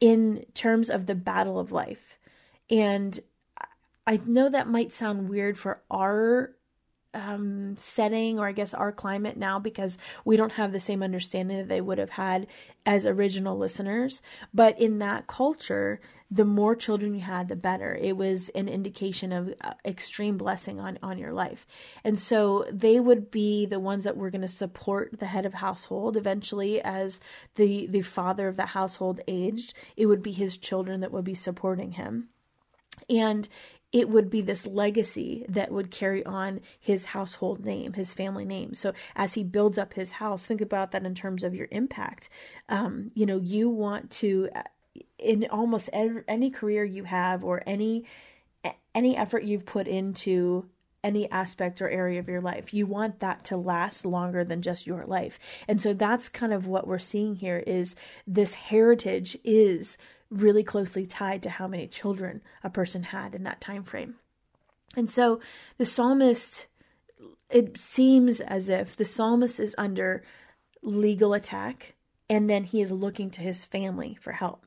in 0.00 0.44
terms 0.54 0.90
of 0.90 1.06
the 1.06 1.14
battle 1.14 1.58
of 1.58 1.72
life. 1.72 2.18
And 2.70 3.18
I 4.06 4.20
know 4.26 4.48
that 4.48 4.68
might 4.68 4.92
sound 4.92 5.28
weird 5.28 5.58
for 5.58 5.82
our 5.90 6.54
um, 7.14 7.76
setting 7.76 8.38
or 8.38 8.46
I 8.46 8.52
guess 8.52 8.74
our 8.74 8.92
climate 8.92 9.36
now 9.36 9.58
because 9.58 9.96
we 10.24 10.36
don't 10.36 10.52
have 10.52 10.72
the 10.72 10.80
same 10.80 11.02
understanding 11.02 11.58
that 11.58 11.68
they 11.68 11.80
would 11.80 11.98
have 11.98 12.10
had 12.10 12.46
as 12.84 13.06
original 13.06 13.56
listeners. 13.56 14.22
But 14.52 14.78
in 14.80 14.98
that 14.98 15.26
culture, 15.26 16.00
the 16.30 16.44
more 16.44 16.76
children 16.76 17.14
you 17.14 17.20
had, 17.20 17.48
the 17.48 17.56
better. 17.56 17.94
It 17.94 18.16
was 18.16 18.50
an 18.50 18.68
indication 18.68 19.32
of 19.32 19.54
uh, 19.62 19.72
extreme 19.84 20.36
blessing 20.36 20.78
on, 20.78 20.98
on 21.02 21.16
your 21.18 21.32
life. 21.32 21.66
And 22.04 22.18
so 22.18 22.66
they 22.70 23.00
would 23.00 23.30
be 23.30 23.64
the 23.64 23.80
ones 23.80 24.04
that 24.04 24.16
were 24.16 24.30
going 24.30 24.42
to 24.42 24.48
support 24.48 25.18
the 25.18 25.26
head 25.26 25.46
of 25.46 25.54
household. 25.54 26.16
Eventually, 26.16 26.82
as 26.82 27.20
the, 27.54 27.86
the 27.86 28.02
father 28.02 28.46
of 28.46 28.56
the 28.56 28.66
household 28.66 29.20
aged, 29.26 29.72
it 29.96 30.06
would 30.06 30.22
be 30.22 30.32
his 30.32 30.58
children 30.58 31.00
that 31.00 31.12
would 31.12 31.24
be 31.24 31.34
supporting 31.34 31.92
him. 31.92 32.28
And 33.08 33.48
it 33.90 34.10
would 34.10 34.28
be 34.28 34.42
this 34.42 34.66
legacy 34.66 35.46
that 35.48 35.72
would 35.72 35.90
carry 35.90 36.24
on 36.26 36.60
his 36.78 37.06
household 37.06 37.64
name, 37.64 37.94
his 37.94 38.12
family 38.12 38.44
name. 38.44 38.74
So 38.74 38.92
as 39.16 39.32
he 39.32 39.44
builds 39.44 39.78
up 39.78 39.94
his 39.94 40.10
house, 40.12 40.44
think 40.44 40.60
about 40.60 40.90
that 40.90 41.06
in 41.06 41.14
terms 41.14 41.42
of 41.42 41.54
your 41.54 41.68
impact. 41.70 42.28
Um, 42.68 43.08
you 43.14 43.24
know, 43.24 43.38
you 43.38 43.70
want 43.70 44.10
to, 44.10 44.50
in 45.18 45.46
almost 45.50 45.90
any 45.92 46.50
career 46.50 46.84
you 46.84 47.04
have 47.04 47.44
or 47.44 47.62
any 47.66 48.04
any 48.94 49.16
effort 49.16 49.44
you've 49.44 49.66
put 49.66 49.86
into 49.86 50.68
any 51.04 51.30
aspect 51.30 51.80
or 51.80 51.88
area 51.88 52.18
of 52.18 52.28
your 52.28 52.40
life. 52.40 52.74
You 52.74 52.86
want 52.86 53.20
that 53.20 53.44
to 53.44 53.56
last 53.56 54.04
longer 54.04 54.42
than 54.44 54.62
just 54.62 54.86
your 54.86 55.04
life. 55.06 55.38
And 55.68 55.80
so 55.80 55.92
that's 55.92 56.28
kind 56.28 56.52
of 56.52 56.66
what 56.66 56.86
we're 56.86 56.98
seeing 56.98 57.36
here 57.36 57.58
is 57.58 57.94
this 58.26 58.54
heritage 58.54 59.38
is 59.44 59.96
really 60.30 60.64
closely 60.64 61.06
tied 61.06 61.42
to 61.44 61.50
how 61.50 61.68
many 61.68 61.86
children 61.86 62.42
a 62.64 62.70
person 62.70 63.04
had 63.04 63.34
in 63.34 63.44
that 63.44 63.60
time 63.60 63.84
frame. 63.84 64.16
And 64.96 65.08
so 65.08 65.40
the 65.76 65.86
psalmist 65.86 66.66
it 67.50 67.78
seems 67.78 68.40
as 68.40 68.68
if 68.68 68.94
the 68.94 69.04
psalmist 69.04 69.58
is 69.58 69.74
under 69.78 70.22
legal 70.82 71.32
attack 71.32 71.94
and 72.28 72.48
then 72.48 72.64
he 72.64 72.82
is 72.82 72.92
looking 72.92 73.30
to 73.30 73.40
his 73.40 73.64
family 73.64 74.18
for 74.20 74.32
help. 74.32 74.64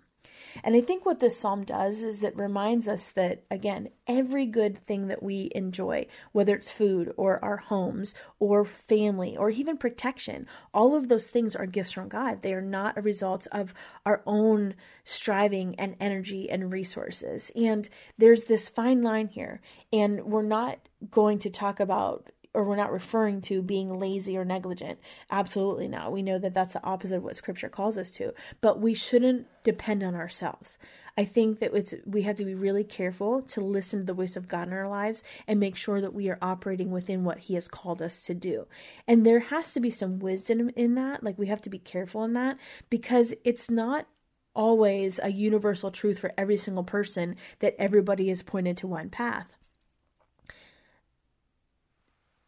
And 0.63 0.75
I 0.75 0.81
think 0.81 1.05
what 1.05 1.19
this 1.19 1.39
psalm 1.39 1.63
does 1.63 2.03
is 2.03 2.23
it 2.23 2.35
reminds 2.37 2.87
us 2.87 3.09
that, 3.11 3.43
again, 3.49 3.89
every 4.07 4.45
good 4.45 4.77
thing 4.77 5.07
that 5.07 5.23
we 5.23 5.49
enjoy, 5.53 6.07
whether 6.31 6.55
it's 6.55 6.71
food 6.71 7.13
or 7.17 7.43
our 7.43 7.57
homes 7.57 8.15
or 8.39 8.65
family 8.65 9.35
or 9.37 9.49
even 9.49 9.77
protection, 9.77 10.47
all 10.73 10.95
of 10.95 11.07
those 11.07 11.27
things 11.27 11.55
are 11.55 11.65
gifts 11.65 11.91
from 11.91 12.09
God. 12.09 12.41
They 12.41 12.53
are 12.53 12.61
not 12.61 12.97
a 12.97 13.01
result 13.01 13.47
of 13.51 13.73
our 14.05 14.21
own 14.25 14.75
striving 15.03 15.75
and 15.79 15.95
energy 15.99 16.49
and 16.49 16.71
resources. 16.71 17.51
And 17.55 17.89
there's 18.17 18.45
this 18.45 18.69
fine 18.69 19.01
line 19.01 19.27
here. 19.27 19.61
And 19.91 20.25
we're 20.25 20.41
not 20.41 20.79
going 21.09 21.39
to 21.39 21.49
talk 21.49 21.79
about 21.79 22.29
or 22.53 22.63
we're 22.63 22.75
not 22.75 22.91
referring 22.91 23.41
to 23.41 23.61
being 23.61 23.97
lazy 23.97 24.37
or 24.37 24.43
negligent. 24.43 24.99
Absolutely 25.29 25.87
not. 25.87 26.11
We 26.11 26.21
know 26.21 26.37
that 26.37 26.53
that's 26.53 26.73
the 26.73 26.83
opposite 26.83 27.17
of 27.17 27.23
what 27.23 27.37
scripture 27.37 27.69
calls 27.69 27.97
us 27.97 28.11
to, 28.11 28.33
but 28.59 28.81
we 28.81 28.93
shouldn't 28.93 29.47
depend 29.63 30.03
on 30.03 30.15
ourselves. 30.15 30.77
I 31.17 31.23
think 31.23 31.59
that 31.59 31.73
it's 31.73 31.93
we 32.05 32.23
have 32.23 32.37
to 32.37 32.45
be 32.45 32.55
really 32.55 32.83
careful 32.83 33.41
to 33.43 33.61
listen 33.61 33.99
to 33.99 34.05
the 34.05 34.13
voice 34.13 34.35
of 34.35 34.47
God 34.47 34.67
in 34.67 34.73
our 34.73 34.87
lives 34.87 35.23
and 35.47 35.59
make 35.59 35.75
sure 35.75 36.01
that 36.01 36.13
we 36.13 36.29
are 36.29 36.39
operating 36.41 36.91
within 36.91 37.23
what 37.23 37.39
he 37.39 37.53
has 37.53 37.67
called 37.67 38.01
us 38.01 38.23
to 38.23 38.33
do. 38.33 38.67
And 39.07 39.25
there 39.25 39.39
has 39.39 39.73
to 39.73 39.79
be 39.79 39.89
some 39.89 40.19
wisdom 40.19 40.71
in 40.75 40.95
that. 40.95 41.23
Like 41.23 41.37
we 41.37 41.47
have 41.47 41.61
to 41.61 41.69
be 41.69 41.79
careful 41.79 42.23
in 42.23 42.33
that 42.33 42.57
because 42.89 43.33
it's 43.43 43.69
not 43.69 44.07
always 44.53 45.19
a 45.23 45.31
universal 45.31 45.91
truth 45.91 46.19
for 46.19 46.33
every 46.37 46.57
single 46.57 46.83
person 46.83 47.35
that 47.59 47.75
everybody 47.79 48.29
is 48.29 48.43
pointed 48.43 48.75
to 48.77 48.87
one 48.87 49.09
path 49.09 49.55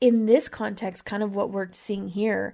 in 0.03 0.25
this 0.25 0.50
context, 0.50 1.05
kind 1.05 1.24
of 1.24 1.33
what 1.33 1.50
we're 1.50 1.72
seeing 1.72 2.10
here 2.10 2.53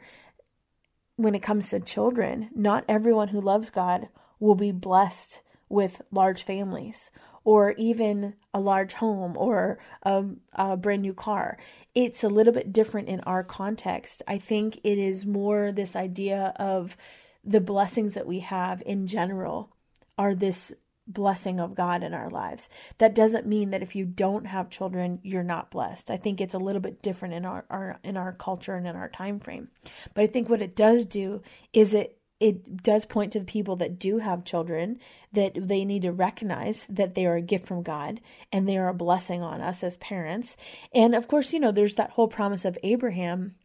when 1.15 1.33
it 1.33 1.41
comes 1.41 1.71
to 1.71 1.79
children, 1.79 2.47
not 2.53 2.85
everyone 2.87 3.29
who 3.29 3.41
loves 3.41 3.71
God 3.71 4.07
will 4.39 4.53
be 4.53 4.71
blessed 4.71 5.41
with 5.67 6.03
large 6.11 6.43
families 6.43 7.09
or 7.43 7.71
even 7.71 8.35
a 8.53 8.59
large 8.59 8.93
home 8.93 9.35
or 9.35 9.79
a, 10.03 10.25
a, 10.53 10.77
brand 10.77 11.01
new 11.01 11.15
car. 11.15 11.57
It's 11.95 12.23
a 12.23 12.29
little 12.29 12.53
bit 12.53 12.71
different 12.71 13.07
in 13.07 13.19
our 13.21 13.43
context. 13.43 14.21
I 14.27 14.37
think 14.37 14.79
it 14.83 14.99
is 14.99 15.25
more 15.25 15.71
this 15.71 15.95
idea 15.95 16.53
of 16.57 16.95
the 17.43 17.61
blessings 17.61 18.13
that 18.13 18.27
we 18.27 18.41
have 18.41 18.83
in 18.85 19.07
general 19.07 19.75
are 20.19 20.35
this 20.35 20.71
blessing 21.09 21.59
of 21.59 21.75
God 21.75 22.03
in 22.03 22.13
our 22.13 22.29
lives. 22.29 22.69
That 22.99 23.15
doesn't 23.15 23.47
mean 23.47 23.71
that 23.71 23.81
if 23.81 23.95
you 23.95 24.05
don't 24.05 24.45
have 24.45 24.69
children, 24.69 25.19
you're 25.23 25.43
not 25.43 25.71
blessed. 25.71 26.09
I 26.09 26.17
think 26.17 26.39
it's 26.39 26.53
a 26.53 26.59
little 26.59 26.81
bit 26.81 27.01
different 27.01 27.33
in 27.33 27.45
our, 27.45 27.65
our 27.69 27.99
in 28.03 28.15
our 28.15 28.31
culture 28.31 28.75
and 28.75 28.87
in 28.87 28.95
our 28.95 29.09
time 29.09 29.39
frame. 29.39 29.69
But 30.13 30.21
I 30.21 30.27
think 30.27 30.47
what 30.47 30.61
it 30.61 30.75
does 30.75 31.05
do 31.05 31.41
is 31.73 31.93
it 31.93 32.15
it 32.39 32.83
does 32.83 33.03
point 33.03 33.33
to 33.33 33.39
the 33.39 33.45
people 33.45 33.75
that 33.75 33.99
do 33.99 34.19
have 34.19 34.45
children 34.45 34.97
that 35.33 35.51
they 35.55 35.83
need 35.83 36.03
to 36.03 36.11
recognize 36.11 36.87
that 36.89 37.13
they 37.13 37.25
are 37.25 37.35
a 37.35 37.41
gift 37.41 37.67
from 37.67 37.83
God 37.83 38.21
and 38.51 38.67
they 38.67 38.77
are 38.77 38.87
a 38.87 38.93
blessing 38.93 39.43
on 39.43 39.59
us 39.59 39.83
as 39.83 39.97
parents. 39.97 40.55
And 40.93 41.13
of 41.13 41.27
course, 41.27 41.51
you 41.51 41.59
know, 41.59 41.73
there's 41.73 41.95
that 41.95 42.11
whole 42.11 42.29
promise 42.29 42.63
of 42.63 42.77
Abraham 42.81 43.55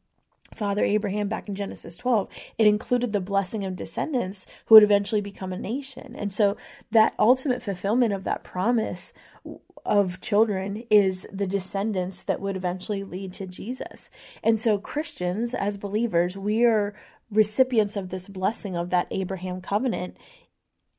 Father 0.54 0.84
Abraham 0.84 1.28
back 1.28 1.48
in 1.48 1.54
Genesis 1.54 1.96
12, 1.96 2.28
it 2.58 2.66
included 2.66 3.12
the 3.12 3.20
blessing 3.20 3.64
of 3.64 3.76
descendants 3.76 4.46
who 4.66 4.74
would 4.74 4.82
eventually 4.82 5.20
become 5.20 5.52
a 5.52 5.58
nation. 5.58 6.14
And 6.16 6.32
so 6.32 6.56
that 6.90 7.14
ultimate 7.18 7.62
fulfillment 7.62 8.12
of 8.12 8.24
that 8.24 8.44
promise 8.44 9.12
of 9.84 10.20
children 10.20 10.84
is 10.90 11.26
the 11.32 11.46
descendants 11.46 12.22
that 12.22 12.40
would 12.40 12.56
eventually 12.56 13.04
lead 13.04 13.32
to 13.34 13.46
Jesus. 13.46 14.08
And 14.42 14.58
so, 14.58 14.78
Christians, 14.78 15.52
as 15.52 15.76
believers, 15.76 16.36
we 16.36 16.64
are 16.64 16.94
recipients 17.30 17.96
of 17.96 18.08
this 18.08 18.28
blessing 18.28 18.76
of 18.76 18.90
that 18.90 19.08
Abraham 19.10 19.60
covenant 19.60 20.16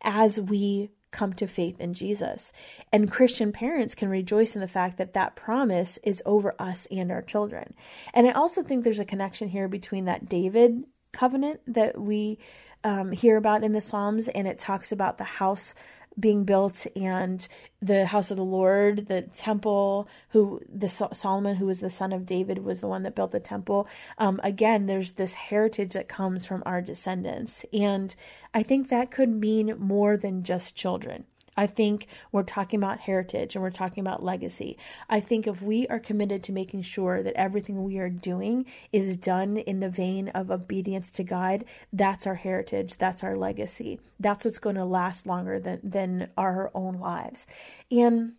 as 0.01 0.39
we 0.39 0.91
come 1.15 1.33
to 1.33 1.47
faith 1.47 1.79
in 1.79 1.93
Jesus. 1.93 2.51
And 2.91 3.09
Christian 3.09 3.51
parents 3.51 3.95
can 3.95 4.09
rejoice 4.09 4.53
in 4.53 4.61
the 4.61 4.67
fact 4.67 4.97
that 4.97 5.13
that 5.13 5.35
promise 5.35 5.97
is 6.03 6.21
over 6.25 6.53
us 6.59 6.87
and 6.91 7.11
our 7.11 7.21
children. 7.21 7.73
And 8.13 8.27
I 8.27 8.31
also 8.31 8.61
think 8.61 8.83
there's 8.83 8.99
a 8.99 9.05
connection 9.05 9.47
here 9.47 9.69
between 9.69 10.05
that 10.05 10.27
David 10.27 10.83
covenant 11.13 11.61
that 11.67 11.99
we 11.99 12.37
um, 12.83 13.11
hear 13.11 13.37
about 13.37 13.63
in 13.63 13.71
the 13.71 13.81
Psalms, 13.81 14.27
and 14.27 14.47
it 14.47 14.59
talks 14.59 14.91
about 14.91 15.17
the 15.17 15.23
house 15.23 15.73
being 16.19 16.43
built 16.43 16.87
and 16.95 17.47
the 17.81 18.05
house 18.07 18.31
of 18.31 18.37
the 18.37 18.43
Lord, 18.43 19.07
the 19.07 19.23
temple, 19.23 20.07
who 20.29 20.61
the 20.67 20.89
Solomon, 20.89 21.57
who 21.57 21.65
was 21.65 21.81
the 21.81 21.89
son 21.89 22.13
of 22.13 22.25
David, 22.25 22.59
was 22.59 22.81
the 22.81 22.87
one 22.87 23.03
that 23.03 23.15
built 23.15 23.31
the 23.31 23.39
temple. 23.39 23.87
Um, 24.17 24.39
again, 24.43 24.85
there's 24.85 25.13
this 25.13 25.33
heritage 25.33 25.93
that 25.93 26.07
comes 26.07 26.45
from 26.45 26.63
our 26.65 26.81
descendants. 26.81 27.65
And 27.73 28.15
I 28.53 28.63
think 28.63 28.89
that 28.89 29.11
could 29.11 29.29
mean 29.29 29.75
more 29.77 30.17
than 30.17 30.43
just 30.43 30.75
children. 30.75 31.25
I 31.57 31.67
think 31.67 32.07
we're 32.31 32.43
talking 32.43 32.79
about 32.79 33.01
heritage 33.01 33.55
and 33.55 33.63
we're 33.63 33.71
talking 33.71 34.01
about 34.01 34.23
legacy. 34.23 34.77
I 35.09 35.19
think 35.19 35.47
if 35.47 35.61
we 35.61 35.87
are 35.87 35.99
committed 35.99 36.43
to 36.43 36.51
making 36.51 36.83
sure 36.83 37.23
that 37.23 37.33
everything 37.35 37.83
we 37.83 37.97
are 37.97 38.09
doing 38.09 38.65
is 38.91 39.17
done 39.17 39.57
in 39.57 39.79
the 39.79 39.89
vein 39.89 40.29
of 40.29 40.51
obedience 40.51 41.11
to 41.11 41.23
God, 41.23 41.63
that's 41.93 42.27
our 42.27 42.35
heritage, 42.35 42.97
that's 42.97 43.23
our 43.23 43.35
legacy. 43.35 43.99
That's 44.19 44.45
what's 44.45 44.59
going 44.59 44.75
to 44.75 44.85
last 44.85 45.25
longer 45.25 45.59
than, 45.59 45.79
than 45.83 46.29
our 46.37 46.71
own 46.73 46.99
lives. 46.99 47.47
And 47.91 48.33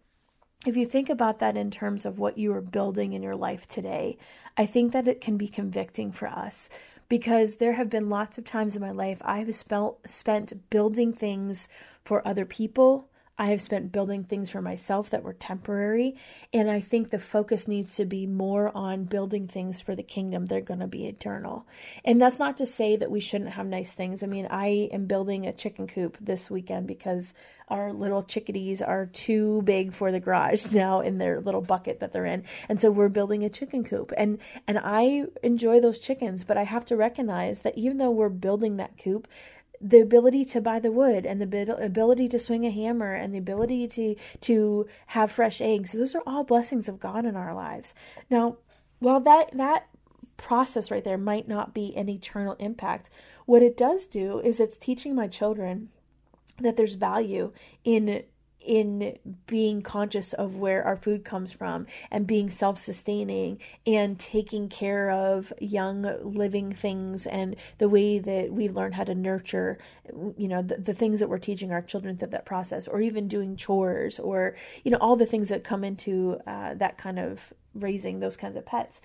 if 0.67 0.77
you 0.77 0.87
think 0.87 1.09
about 1.09 1.39
that 1.39 1.57
in 1.57 1.71
terms 1.71 2.05
of 2.05 2.19
what 2.19 2.39
you 2.39 2.53
are 2.53 2.61
building 2.61 3.13
in 3.13 3.23
your 3.23 3.37
life 3.37 3.69
today, 3.69 4.19
I 4.57 4.67
think 4.67 4.93
that 4.93 5.07
it 5.07 5.21
can 5.21 5.37
be 5.37 5.49
convicting 5.49 6.13
for 6.13 6.29
us 6.29 6.69
because 7.09 7.57
there 7.57 7.75
have 7.75 7.91
been 7.91 8.09
lots 8.09 8.39
of 8.39 8.45
times 8.45 8.75
in 8.75 8.83
my 8.83 8.91
life 8.91 9.21
I 9.25 9.39
have 9.39 9.55
spent 9.55 9.95
spent 10.07 10.71
building 10.71 11.13
things 11.13 11.69
for 12.07 12.27
other 12.27 12.45
people. 12.45 13.09
I 13.39 13.49
have 13.49 13.61
spent 13.61 13.93
building 13.93 14.25
things 14.25 14.49
for 14.49 14.63
myself 14.63 15.11
that 15.11 15.23
were 15.23 15.35
temporary. 15.35 16.17
And 16.55 16.71
I 16.71 16.81
think 16.81 17.11
the 17.11 17.19
focus 17.19 17.69
needs 17.69 17.97
to 17.97 18.07
be 18.07 18.27
more 18.27 18.75
on 18.75 19.05
building 19.05 19.47
things 19.47 19.81
for 19.81 19.95
the 19.95 20.03
kingdom. 20.03 20.47
They're 20.47 20.63
going 20.63 20.81
to 20.81 20.87
be 20.87 21.07
eternal. 21.07 21.67
And 22.03 22.21
that's 22.21 22.39
not 22.39 22.57
to 22.59 22.67
say 22.67 22.97
that 22.97 23.11
we 23.11 23.21
shouldn't 23.21 23.51
have 23.51 23.67
nice 23.67 23.93
things. 23.93 24.23
I 24.23 24.27
mean, 24.27 24.49
I 24.51 24.89
am 24.91 25.05
building 25.05 25.47
a 25.47 25.53
chicken 25.53 25.87
coop 25.87 26.17
this 26.19 26.51
weekend 26.51 26.87
because 26.87 27.35
our 27.69 27.93
little 27.93 28.23
chickadees 28.23 28.81
are 28.81 29.07
too 29.07 29.61
big 29.63 29.93
for 29.93 30.11
the 30.11 30.21
garage 30.21 30.67
now 30.73 31.01
in 31.01 31.19
their 31.19 31.41
little 31.41 31.61
bucket 31.63 32.01
that 32.01 32.13
they're 32.13 32.25
in. 32.25 32.45
And 32.71 32.81
so 32.81 32.91
we're 32.91 33.11
building 33.11 33.45
a 33.45 33.51
chicken 33.51 33.85
coop. 33.85 34.13
And 34.17 34.39
and 34.67 34.79
I 34.83 35.25
enjoy 35.43 35.81
those 35.81 35.99
chickens, 35.99 36.45
but 36.45 36.57
I 36.57 36.63
have 36.63 36.87
to 36.87 36.97
recognize 36.97 37.61
that 37.61 37.77
even 37.77 37.99
though 37.99 38.11
we're 38.11 38.31
building 38.31 38.77
that 38.77 38.97
coop, 38.97 39.29
the 39.81 40.01
ability 40.01 40.45
to 40.45 40.61
buy 40.61 40.79
the 40.79 40.93
wood 40.93 41.27
and 41.27 41.41
the 41.41 41.77
ability 41.83 42.29
to 42.29 42.39
swing 42.39 42.65
a 42.65 42.71
hammer 42.71 43.15
and 43.15 43.35
the 43.35 43.39
ability 43.39 43.87
to 43.89 44.15
to 44.41 44.87
have 45.09 45.31
fresh 45.31 45.61
eggs. 45.61 45.93
Those 45.93 46.15
are 46.15 46.23
all 46.27 46.45
blessings 46.45 46.89
of 46.89 47.01
god 47.01 47.25
in 47.25 47.37
our 47.37 47.55
lives. 47.55 47.95
Now 48.31 48.59
while 48.99 49.21
that 49.21 49.57
that 49.57 49.89
process 50.37 50.91
right 50.91 51.05
there 51.05 51.19
might 51.19 51.49
not 51.49 51.73
be 51.73 51.97
an 51.97 52.09
eternal 52.11 52.55
impact 52.59 53.09
what 53.47 53.63
it 53.63 53.77
does 53.77 54.07
do 54.07 54.41
is 54.41 54.61
it's 54.61 54.77
teaching 54.77 55.15
my 55.15 55.29
children 55.29 55.89
that 56.59 56.77
there's 56.77 56.95
value 56.95 57.53
in 57.85 58.25
in 58.67 59.17
being 59.47 59.81
conscious 59.81 60.33
of 60.33 60.57
where 60.57 60.85
our 60.85 60.97
food 60.97 61.25
comes 61.25 61.53
from 61.53 61.87
and 62.11 62.27
being 62.27 62.51
self 62.51 62.79
sustaining 62.79 63.59
and 63.87 64.19
taking 64.19 64.69
care 64.69 65.11
of 65.11 65.53
young 65.61 66.03
living 66.23 66.73
things 66.73 67.27
and 67.27 67.57
the 67.79 67.89
way 67.89 68.19
that 68.19 68.53
we 68.53 68.69
learn 68.69 68.93
how 68.93 69.05
to 69.05 69.15
nurture, 69.15 69.79
you 70.37 70.49
know, 70.49 70.63
the, 70.63 70.77
the 70.77 70.95
things 70.95 71.21
that 71.21 71.29
we're 71.29 71.39
teaching 71.39 71.71
our 71.71 71.83
children 71.83 72.17
through 72.17 72.29
that 72.29 72.45
process, 72.45 72.89
or 72.89 73.01
even 73.01 73.29
doing 73.29 73.57
chores, 73.57 74.19
or, 74.19 74.57
you 74.85 74.91
know, 74.91 74.99
all 74.99 75.17
the 75.17 75.27
things 75.27 75.49
that 75.49 75.65
come 75.65 75.85
into 75.85 76.39
uh, 76.47 76.75
that 76.75 76.99
kind 76.99 77.19
of 77.19 77.53
raising 77.75 78.21
those 78.21 78.37
kinds 78.37 78.57
of 78.57 78.67
pets. 78.67 79.01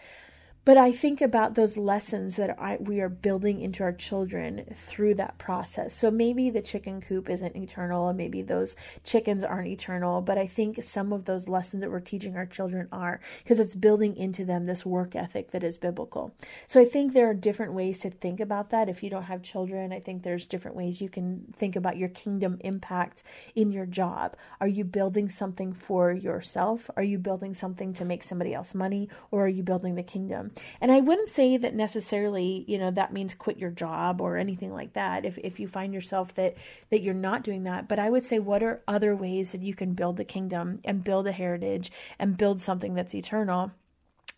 But 0.63 0.77
I 0.77 0.91
think 0.91 1.21
about 1.21 1.55
those 1.55 1.75
lessons 1.75 2.35
that 2.35 2.55
I, 2.59 2.77
we 2.79 3.01
are 3.01 3.09
building 3.09 3.61
into 3.61 3.81
our 3.81 3.91
children 3.91 4.63
through 4.75 5.15
that 5.15 5.39
process. 5.39 5.95
So 5.95 6.11
maybe 6.11 6.51
the 6.51 6.61
chicken 6.61 7.01
coop 7.01 7.31
isn't 7.31 7.55
eternal, 7.55 8.09
and 8.09 8.17
maybe 8.17 8.43
those 8.43 8.75
chickens 9.03 9.43
aren't 9.43 9.69
eternal, 9.69 10.21
but 10.21 10.37
I 10.37 10.45
think 10.45 10.83
some 10.83 11.13
of 11.13 11.25
those 11.25 11.49
lessons 11.49 11.81
that 11.81 11.89
we're 11.89 11.99
teaching 11.99 12.37
our 12.37 12.45
children 12.45 12.87
are 12.91 13.21
because 13.39 13.59
it's 13.59 13.73
building 13.73 14.15
into 14.15 14.45
them 14.45 14.65
this 14.65 14.85
work 14.85 15.15
ethic 15.15 15.49
that 15.49 15.63
is 15.63 15.77
biblical. 15.77 16.35
So 16.67 16.79
I 16.79 16.85
think 16.85 17.13
there 17.13 17.27
are 17.27 17.33
different 17.33 17.73
ways 17.73 18.01
to 18.01 18.11
think 18.11 18.39
about 18.39 18.69
that. 18.69 18.87
If 18.87 19.01
you 19.01 19.09
don't 19.09 19.23
have 19.23 19.41
children, 19.41 19.91
I 19.91 19.99
think 19.99 20.21
there's 20.21 20.45
different 20.45 20.77
ways 20.77 21.01
you 21.01 21.09
can 21.09 21.43
think 21.53 21.75
about 21.75 21.97
your 21.97 22.09
kingdom 22.09 22.59
impact 22.59 23.23
in 23.55 23.71
your 23.71 23.87
job. 23.87 24.37
Are 24.59 24.67
you 24.67 24.83
building 24.83 25.27
something 25.27 25.73
for 25.73 26.11
yourself? 26.11 26.87
Are 26.95 27.01
you 27.01 27.17
building 27.17 27.55
something 27.55 27.93
to 27.93 28.05
make 28.05 28.21
somebody 28.21 28.53
else 28.53 28.75
money, 28.75 29.09
or 29.31 29.45
are 29.45 29.49
you 29.49 29.63
building 29.63 29.95
the 29.95 30.03
kingdom? 30.03 30.50
And 30.79 30.91
I 30.91 30.99
wouldn't 30.99 31.29
say 31.29 31.57
that 31.57 31.75
necessarily, 31.75 32.65
you 32.67 32.77
know, 32.77 32.91
that 32.91 33.13
means 33.13 33.33
quit 33.33 33.57
your 33.57 33.71
job 33.71 34.21
or 34.21 34.37
anything 34.37 34.73
like 34.73 34.93
that. 34.93 35.25
If 35.25 35.37
if 35.39 35.59
you 35.59 35.67
find 35.67 35.93
yourself 35.93 36.33
that 36.35 36.55
that 36.89 37.01
you're 37.01 37.13
not 37.13 37.43
doing 37.43 37.63
that, 37.63 37.87
but 37.87 37.99
I 37.99 38.09
would 38.09 38.23
say 38.23 38.39
what 38.39 38.63
are 38.63 38.81
other 38.87 39.15
ways 39.15 39.51
that 39.51 39.61
you 39.61 39.73
can 39.73 39.93
build 39.93 40.17
the 40.17 40.25
kingdom 40.25 40.79
and 40.83 41.03
build 41.03 41.27
a 41.27 41.31
heritage 41.31 41.91
and 42.19 42.37
build 42.37 42.61
something 42.61 42.93
that's 42.93 43.15
eternal? 43.15 43.71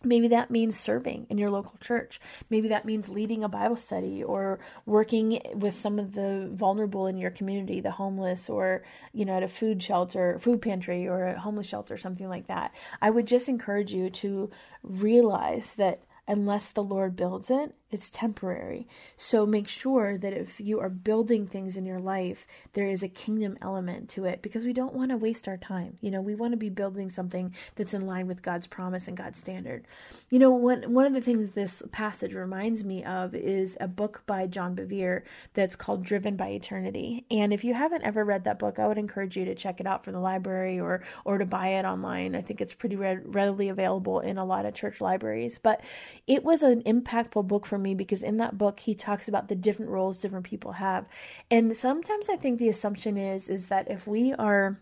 Maybe 0.02 0.28
that 0.28 0.50
means 0.50 0.78
serving 0.78 1.26
in 1.30 1.38
your 1.38 1.50
local 1.50 1.78
church. 1.78 2.20
Maybe 2.50 2.68
that 2.68 2.84
means 2.84 3.08
leading 3.08 3.42
a 3.42 3.48
Bible 3.48 3.76
study 3.76 4.22
or 4.22 4.58
working 4.84 5.40
with 5.54 5.74
some 5.74 5.98
of 5.98 6.12
the 6.12 6.50
vulnerable 6.52 7.06
in 7.06 7.16
your 7.16 7.30
community, 7.30 7.80
the 7.80 7.90
homeless, 7.90 8.50
or, 8.50 8.82
you 9.12 9.24
know, 9.24 9.36
at 9.36 9.42
a 9.42 9.48
food 9.48 9.82
shelter, 9.82 10.38
food 10.38 10.60
pantry, 10.60 11.08
or 11.08 11.28
a 11.28 11.40
homeless 11.40 11.66
shelter, 11.66 11.96
something 11.96 12.28
like 12.28 12.48
that. 12.48 12.74
I 13.00 13.10
would 13.10 13.26
just 13.26 13.48
encourage 13.48 13.92
you 13.92 14.10
to 14.10 14.50
realize 14.82 15.74
that 15.76 16.02
unless 16.26 16.70
the 16.70 16.82
Lord 16.82 17.16
builds 17.16 17.50
it, 17.50 17.74
it's 17.94 18.10
temporary. 18.10 18.88
So 19.16 19.46
make 19.46 19.68
sure 19.68 20.18
that 20.18 20.32
if 20.32 20.60
you 20.60 20.80
are 20.80 20.88
building 20.88 21.46
things 21.46 21.76
in 21.76 21.86
your 21.86 22.00
life, 22.00 22.44
there 22.72 22.88
is 22.88 23.04
a 23.04 23.08
kingdom 23.08 23.56
element 23.62 24.08
to 24.10 24.24
it 24.24 24.42
because 24.42 24.64
we 24.64 24.72
don't 24.72 24.94
want 24.94 25.12
to 25.12 25.16
waste 25.16 25.46
our 25.46 25.56
time. 25.56 25.96
You 26.00 26.10
know, 26.10 26.20
we 26.20 26.34
want 26.34 26.54
to 26.54 26.56
be 26.56 26.70
building 26.70 27.08
something 27.08 27.54
that's 27.76 27.94
in 27.94 28.04
line 28.04 28.26
with 28.26 28.42
God's 28.42 28.66
promise 28.66 29.06
and 29.06 29.16
God's 29.16 29.38
standard. 29.38 29.86
You 30.28 30.40
know, 30.40 30.50
one 30.50 30.92
one 30.92 31.06
of 31.06 31.12
the 31.12 31.20
things 31.20 31.52
this 31.52 31.84
passage 31.92 32.34
reminds 32.34 32.82
me 32.82 33.04
of 33.04 33.32
is 33.32 33.76
a 33.80 33.86
book 33.86 34.24
by 34.26 34.48
John 34.48 34.74
Bevere 34.74 35.22
that's 35.52 35.76
called 35.76 36.02
Driven 36.02 36.34
by 36.34 36.48
Eternity. 36.48 37.24
And 37.30 37.52
if 37.52 37.62
you 37.62 37.74
haven't 37.74 38.02
ever 38.02 38.24
read 38.24 38.42
that 38.42 38.58
book, 38.58 38.80
I 38.80 38.88
would 38.88 38.98
encourage 38.98 39.36
you 39.36 39.44
to 39.44 39.54
check 39.54 39.78
it 39.78 39.86
out 39.86 40.04
from 40.04 40.14
the 40.14 40.20
library 40.20 40.80
or 40.80 41.04
or 41.24 41.38
to 41.38 41.46
buy 41.46 41.68
it 41.68 41.84
online. 41.84 42.34
I 42.34 42.40
think 42.40 42.60
it's 42.60 42.74
pretty 42.74 42.96
readily 42.96 43.68
available 43.68 44.18
in 44.18 44.36
a 44.36 44.44
lot 44.44 44.66
of 44.66 44.74
church 44.74 45.00
libraries. 45.00 45.60
But 45.62 45.80
it 46.26 46.42
was 46.42 46.64
an 46.64 46.82
impactful 46.82 47.46
book 47.46 47.66
for 47.66 47.78
me 47.84 47.94
because 47.94 48.22
in 48.22 48.38
that 48.38 48.58
book 48.58 48.80
he 48.80 48.94
talks 48.94 49.28
about 49.28 49.48
the 49.48 49.54
different 49.54 49.92
roles 49.92 50.18
different 50.18 50.44
people 50.44 50.72
have. 50.72 51.06
And 51.50 51.76
sometimes 51.76 52.28
I 52.28 52.36
think 52.36 52.58
the 52.58 52.68
assumption 52.68 53.16
is 53.16 53.48
is 53.48 53.66
that 53.66 53.88
if 53.90 54.06
we 54.06 54.32
are 54.34 54.80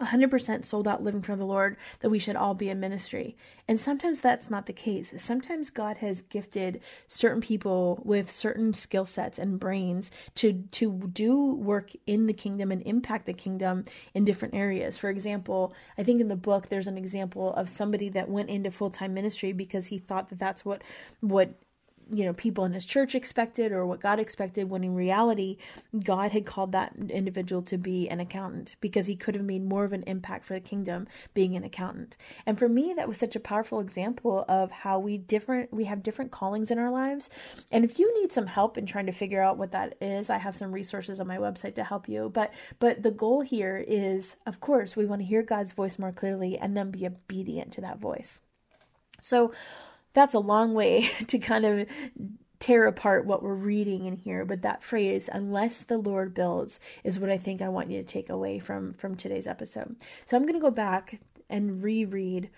100% 0.00 0.64
sold 0.64 0.86
out 0.86 1.02
living 1.02 1.22
for 1.22 1.36
the 1.36 1.44
Lord 1.44 1.76
that 2.00 2.10
we 2.10 2.18
should 2.18 2.36
all 2.36 2.54
be 2.54 2.68
in 2.68 2.80
ministry. 2.80 3.36
And 3.66 3.78
sometimes 3.78 4.20
that's 4.20 4.50
not 4.50 4.66
the 4.66 4.72
case. 4.72 5.12
Sometimes 5.18 5.70
God 5.70 5.98
has 5.98 6.22
gifted 6.22 6.80
certain 7.06 7.40
people 7.40 8.00
with 8.04 8.30
certain 8.30 8.74
skill 8.74 9.06
sets 9.06 9.38
and 9.38 9.58
brains 9.58 10.10
to 10.36 10.64
to 10.72 11.10
do 11.12 11.54
work 11.54 11.92
in 12.06 12.26
the 12.26 12.32
kingdom 12.32 12.70
and 12.72 12.82
impact 12.82 13.26
the 13.26 13.32
kingdom 13.32 13.84
in 14.14 14.24
different 14.24 14.54
areas. 14.54 14.96
For 14.96 15.10
example, 15.10 15.74
I 15.96 16.02
think 16.02 16.20
in 16.20 16.28
the 16.28 16.36
book 16.36 16.68
there's 16.68 16.86
an 16.86 16.98
example 16.98 17.52
of 17.54 17.68
somebody 17.68 18.08
that 18.10 18.28
went 18.28 18.50
into 18.50 18.70
full-time 18.70 19.14
ministry 19.14 19.52
because 19.52 19.86
he 19.86 19.98
thought 19.98 20.28
that 20.30 20.38
that's 20.38 20.64
what 20.64 20.82
what 21.20 21.54
you 22.10 22.24
know 22.24 22.32
people 22.32 22.64
in 22.64 22.72
his 22.72 22.86
church 22.86 23.14
expected 23.14 23.72
or 23.72 23.86
what 23.86 24.00
God 24.00 24.18
expected 24.18 24.70
when 24.70 24.84
in 24.84 24.94
reality 24.94 25.56
God 26.04 26.32
had 26.32 26.46
called 26.46 26.72
that 26.72 26.94
individual 27.10 27.62
to 27.62 27.78
be 27.78 28.08
an 28.08 28.20
accountant 28.20 28.76
because 28.80 29.06
he 29.06 29.16
could 29.16 29.34
have 29.34 29.44
made 29.44 29.64
more 29.64 29.84
of 29.84 29.92
an 29.92 30.04
impact 30.06 30.44
for 30.44 30.54
the 30.54 30.60
kingdom 30.60 31.06
being 31.34 31.56
an 31.56 31.64
accountant. 31.64 32.16
And 32.46 32.58
for 32.58 32.68
me 32.68 32.94
that 32.96 33.08
was 33.08 33.18
such 33.18 33.36
a 33.36 33.40
powerful 33.40 33.80
example 33.80 34.44
of 34.48 34.70
how 34.70 34.98
we 34.98 35.18
different 35.18 35.72
we 35.72 35.84
have 35.84 36.02
different 36.02 36.30
callings 36.30 36.70
in 36.70 36.78
our 36.78 36.90
lives. 36.90 37.30
And 37.72 37.84
if 37.84 37.98
you 37.98 38.20
need 38.20 38.32
some 38.32 38.46
help 38.46 38.78
in 38.78 38.86
trying 38.86 39.06
to 39.06 39.12
figure 39.12 39.42
out 39.42 39.58
what 39.58 39.72
that 39.72 39.96
is, 40.00 40.30
I 40.30 40.38
have 40.38 40.56
some 40.56 40.72
resources 40.72 41.20
on 41.20 41.26
my 41.26 41.38
website 41.38 41.74
to 41.76 41.84
help 41.84 42.08
you. 42.08 42.30
But 42.32 42.52
but 42.78 43.02
the 43.02 43.10
goal 43.10 43.42
here 43.42 43.76
is 43.86 44.36
of 44.46 44.60
course 44.60 44.96
we 44.96 45.06
want 45.06 45.20
to 45.20 45.26
hear 45.26 45.42
God's 45.42 45.72
voice 45.72 45.98
more 45.98 46.12
clearly 46.12 46.56
and 46.56 46.76
then 46.76 46.90
be 46.90 47.06
obedient 47.06 47.72
to 47.72 47.80
that 47.82 47.98
voice. 47.98 48.40
So 49.20 49.52
that's 50.14 50.34
a 50.34 50.38
long 50.38 50.74
way 50.74 51.10
to 51.26 51.38
kind 51.38 51.64
of 51.64 51.86
tear 52.60 52.86
apart 52.86 53.24
what 53.24 53.42
we're 53.42 53.54
reading 53.54 54.06
in 54.06 54.16
here 54.16 54.44
but 54.44 54.62
that 54.62 54.82
phrase 54.82 55.28
unless 55.32 55.84
the 55.84 55.98
lord 55.98 56.34
builds 56.34 56.80
is 57.04 57.20
what 57.20 57.30
i 57.30 57.38
think 57.38 57.62
i 57.62 57.68
want 57.68 57.90
you 57.90 57.98
to 57.98 58.04
take 58.04 58.28
away 58.28 58.58
from 58.58 58.90
from 58.92 59.14
today's 59.14 59.46
episode 59.46 59.94
so 60.26 60.36
i'm 60.36 60.42
going 60.42 60.54
to 60.54 60.60
go 60.60 60.70
back 60.70 61.20
and 61.48 61.82
reread 61.84 62.50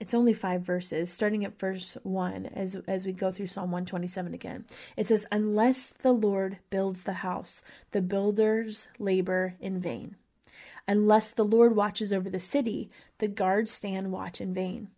it's 0.00 0.12
only 0.12 0.34
five 0.34 0.62
verses, 0.62 1.10
starting 1.10 1.44
at 1.44 1.58
verse 1.58 1.96
1 2.02 2.46
as, 2.46 2.74
as 2.86 3.06
we 3.06 3.12
go 3.12 3.30
through 3.30 3.46
Psalm 3.46 3.70
127 3.70 4.34
again. 4.34 4.66
It 4.96 5.06
says, 5.06 5.24
Unless 5.30 5.94
the 6.00 6.12
Lord 6.12 6.58
builds 6.68 7.04
the 7.04 7.14
house, 7.14 7.62
the 7.92 8.02
builders 8.02 8.88
labor 8.98 9.54
in 9.60 9.80
vain. 9.80 10.16
Unless 10.86 11.30
the 11.30 11.44
Lord 11.44 11.74
watches 11.74 12.12
over 12.12 12.28
the 12.28 12.40
city, 12.40 12.90
the 13.18 13.28
guards 13.28 13.70
stand 13.70 14.12
watch 14.12 14.40
in 14.40 14.52
vain. 14.52 14.88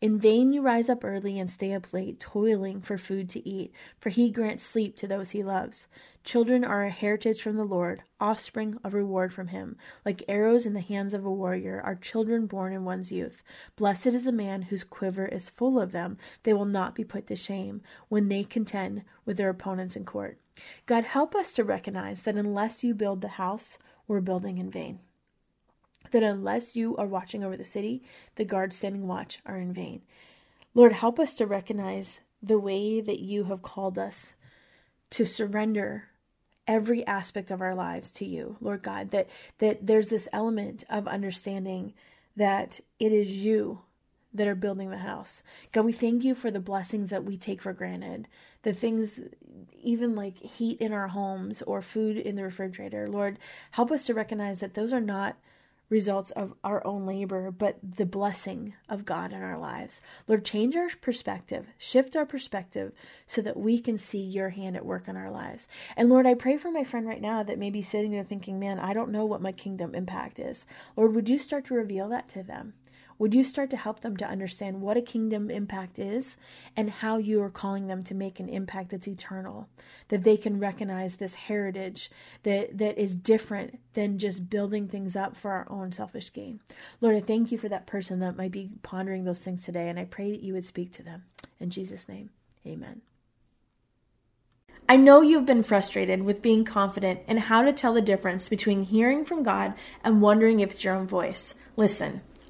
In 0.00 0.18
vain 0.18 0.52
you 0.52 0.62
rise 0.62 0.88
up 0.88 1.04
early 1.04 1.38
and 1.38 1.50
stay 1.50 1.72
up 1.72 1.92
late, 1.92 2.20
toiling 2.20 2.80
for 2.80 2.96
food 2.96 3.28
to 3.30 3.48
eat, 3.48 3.72
for 3.98 4.10
he 4.10 4.30
grants 4.30 4.62
sleep 4.62 4.96
to 4.96 5.06
those 5.06 5.30
he 5.30 5.42
loves. 5.42 5.88
Children 6.24 6.64
are 6.64 6.84
a 6.84 6.90
heritage 6.90 7.40
from 7.40 7.56
the 7.56 7.64
Lord, 7.64 8.02
offspring 8.20 8.78
a 8.84 8.90
reward 8.90 9.32
from 9.32 9.48
him. 9.48 9.76
Like 10.04 10.22
arrows 10.28 10.66
in 10.66 10.74
the 10.74 10.80
hands 10.80 11.14
of 11.14 11.24
a 11.24 11.32
warrior 11.32 11.80
are 11.82 11.94
children 11.94 12.46
born 12.46 12.72
in 12.72 12.84
one's 12.84 13.10
youth. 13.10 13.42
Blessed 13.76 14.08
is 14.08 14.24
the 14.24 14.32
man 14.32 14.62
whose 14.62 14.84
quiver 14.84 15.26
is 15.26 15.50
full 15.50 15.80
of 15.80 15.92
them. 15.92 16.18
They 16.42 16.52
will 16.52 16.64
not 16.64 16.94
be 16.94 17.04
put 17.04 17.26
to 17.28 17.36
shame 17.36 17.80
when 18.08 18.28
they 18.28 18.44
contend 18.44 19.04
with 19.24 19.36
their 19.36 19.48
opponents 19.48 19.96
in 19.96 20.04
court. 20.04 20.38
God, 20.86 21.04
help 21.04 21.34
us 21.34 21.52
to 21.54 21.64
recognize 21.64 22.24
that 22.24 22.36
unless 22.36 22.84
you 22.84 22.94
build 22.94 23.20
the 23.20 23.28
house, 23.28 23.78
we're 24.06 24.20
building 24.20 24.58
in 24.58 24.70
vain 24.70 25.00
that 26.10 26.22
unless 26.22 26.76
you 26.76 26.96
are 26.96 27.06
watching 27.06 27.44
over 27.44 27.56
the 27.56 27.64
city, 27.64 28.02
the 28.36 28.44
guards 28.44 28.76
standing 28.76 29.06
watch 29.06 29.40
are 29.46 29.58
in 29.58 29.72
vain. 29.72 30.02
Lord, 30.74 30.92
help 30.92 31.18
us 31.18 31.34
to 31.36 31.46
recognize 31.46 32.20
the 32.42 32.58
way 32.58 33.00
that 33.00 33.20
you 33.20 33.44
have 33.44 33.62
called 33.62 33.98
us 33.98 34.34
to 35.10 35.24
surrender 35.24 36.08
every 36.66 37.06
aspect 37.06 37.50
of 37.50 37.60
our 37.60 37.74
lives 37.74 38.12
to 38.12 38.24
you, 38.24 38.56
Lord 38.60 38.82
God, 38.82 39.10
that 39.10 39.28
that 39.58 39.86
there's 39.86 40.10
this 40.10 40.28
element 40.32 40.84
of 40.90 41.08
understanding 41.08 41.94
that 42.36 42.80
it 43.00 43.12
is 43.12 43.30
you 43.30 43.80
that 44.34 44.46
are 44.46 44.54
building 44.54 44.90
the 44.90 44.98
house. 44.98 45.42
God, 45.72 45.86
we 45.86 45.92
thank 45.92 46.22
you 46.22 46.34
for 46.34 46.50
the 46.50 46.60
blessings 46.60 47.10
that 47.10 47.24
we 47.24 47.36
take 47.36 47.62
for 47.62 47.72
granted, 47.72 48.28
the 48.62 48.74
things 48.74 49.18
even 49.82 50.14
like 50.14 50.38
heat 50.38 50.78
in 50.80 50.92
our 50.92 51.08
homes 51.08 51.62
or 51.62 51.80
food 51.80 52.16
in 52.16 52.36
the 52.36 52.44
refrigerator. 52.44 53.08
Lord, 53.08 53.38
help 53.72 53.90
us 53.90 54.06
to 54.06 54.14
recognize 54.14 54.60
that 54.60 54.74
those 54.74 54.92
are 54.92 55.00
not 55.00 55.36
results 55.90 56.30
of 56.32 56.54
our 56.62 56.86
own 56.86 57.06
labor, 57.06 57.50
but 57.50 57.78
the 57.82 58.06
blessing 58.06 58.74
of 58.88 59.04
God 59.04 59.32
in 59.32 59.42
our 59.42 59.58
lives. 59.58 60.00
Lord, 60.26 60.44
change 60.44 60.76
our 60.76 60.88
perspective, 61.00 61.66
shift 61.78 62.14
our 62.14 62.26
perspective 62.26 62.92
so 63.26 63.40
that 63.42 63.56
we 63.56 63.80
can 63.80 63.96
see 63.96 64.20
your 64.20 64.50
hand 64.50 64.76
at 64.76 64.84
work 64.84 65.08
in 65.08 65.16
our 65.16 65.30
lives. 65.30 65.68
And 65.96 66.08
Lord, 66.08 66.26
I 66.26 66.34
pray 66.34 66.56
for 66.56 66.70
my 66.70 66.84
friend 66.84 67.06
right 67.06 67.20
now 67.20 67.42
that 67.42 67.58
may 67.58 67.70
be 67.70 67.82
sitting 67.82 68.10
there 68.10 68.24
thinking, 68.24 68.58
man, 68.58 68.78
I 68.78 68.92
don't 68.92 69.12
know 69.12 69.24
what 69.24 69.42
my 69.42 69.52
kingdom 69.52 69.94
impact 69.94 70.38
is. 70.38 70.66
Lord, 70.96 71.14
would 71.14 71.28
you 71.28 71.38
start 71.38 71.64
to 71.66 71.74
reveal 71.74 72.08
that 72.10 72.28
to 72.30 72.42
them? 72.42 72.74
Would 73.18 73.34
you 73.34 73.42
start 73.42 73.70
to 73.70 73.76
help 73.76 74.00
them 74.00 74.16
to 74.18 74.26
understand 74.26 74.80
what 74.80 74.96
a 74.96 75.02
kingdom 75.02 75.50
impact 75.50 75.98
is 75.98 76.36
and 76.76 76.88
how 76.88 77.18
you 77.18 77.42
are 77.42 77.50
calling 77.50 77.88
them 77.88 78.04
to 78.04 78.14
make 78.14 78.38
an 78.38 78.48
impact 78.48 78.90
that's 78.90 79.08
eternal? 79.08 79.68
That 80.08 80.22
they 80.22 80.36
can 80.36 80.60
recognize 80.60 81.16
this 81.16 81.34
heritage 81.34 82.10
that, 82.44 82.78
that 82.78 82.96
is 82.96 83.16
different 83.16 83.80
than 83.94 84.18
just 84.18 84.48
building 84.48 84.86
things 84.86 85.16
up 85.16 85.36
for 85.36 85.50
our 85.50 85.66
own 85.68 85.90
selfish 85.90 86.32
gain. 86.32 86.60
Lord, 87.00 87.16
I 87.16 87.20
thank 87.20 87.50
you 87.50 87.58
for 87.58 87.68
that 87.68 87.86
person 87.86 88.20
that 88.20 88.36
might 88.36 88.52
be 88.52 88.70
pondering 88.82 89.24
those 89.24 89.42
things 89.42 89.64
today, 89.64 89.88
and 89.88 89.98
I 89.98 90.04
pray 90.04 90.30
that 90.30 90.42
you 90.42 90.54
would 90.54 90.64
speak 90.64 90.92
to 90.92 91.02
them. 91.02 91.24
In 91.58 91.70
Jesus' 91.70 92.08
name, 92.08 92.30
amen. 92.64 93.02
I 94.90 94.96
know 94.96 95.20
you've 95.20 95.44
been 95.44 95.62
frustrated 95.62 96.22
with 96.22 96.40
being 96.40 96.64
confident 96.64 97.20
in 97.28 97.36
how 97.36 97.62
to 97.62 97.74
tell 97.74 97.92
the 97.92 98.00
difference 98.00 98.48
between 98.48 98.84
hearing 98.84 99.22
from 99.24 99.42
God 99.42 99.74
and 100.02 100.22
wondering 100.22 100.60
if 100.60 100.70
it's 100.70 100.84
your 100.84 100.94
own 100.94 101.06
voice. 101.06 101.54
Listen, 101.76 102.22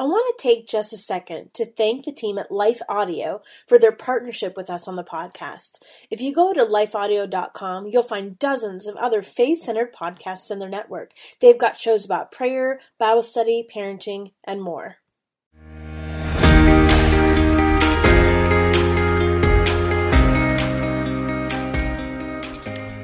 I 0.00 0.04
want 0.04 0.32
to 0.38 0.40
take 0.40 0.68
just 0.68 0.92
a 0.92 0.96
second 0.96 1.52
to 1.54 1.66
thank 1.66 2.04
the 2.04 2.12
team 2.12 2.38
at 2.38 2.52
Life 2.52 2.80
Audio 2.88 3.42
for 3.66 3.80
their 3.80 3.90
partnership 3.90 4.56
with 4.56 4.70
us 4.70 4.86
on 4.86 4.94
the 4.94 5.02
podcast. 5.02 5.82
If 6.08 6.20
you 6.20 6.32
go 6.32 6.52
to 6.52 6.64
lifeaudio.com, 6.64 7.88
you'll 7.88 8.04
find 8.04 8.38
dozens 8.38 8.86
of 8.86 8.94
other 8.94 9.22
faith 9.22 9.58
centered 9.58 9.92
podcasts 9.92 10.52
in 10.52 10.60
their 10.60 10.68
network. 10.68 11.10
They've 11.40 11.58
got 11.58 11.80
shows 11.80 12.04
about 12.04 12.30
prayer, 12.30 12.78
Bible 12.96 13.24
study, 13.24 13.66
parenting, 13.68 14.30
and 14.44 14.62
more. 14.62 14.98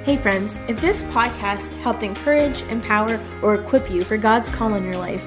Hey, 0.05 0.19
friends, 0.19 0.59
if 0.69 0.79
this 0.83 1.03
podcast 1.05 1.75
helped 1.79 2.03
encourage, 2.03 2.61
empower, 2.65 3.19
or 3.41 3.55
equip 3.55 3.91
you 3.91 4.03
for 4.03 4.19
God's 4.19 4.51
call 4.51 4.75
in 4.75 4.85
your 4.85 4.99
life, 4.99 5.27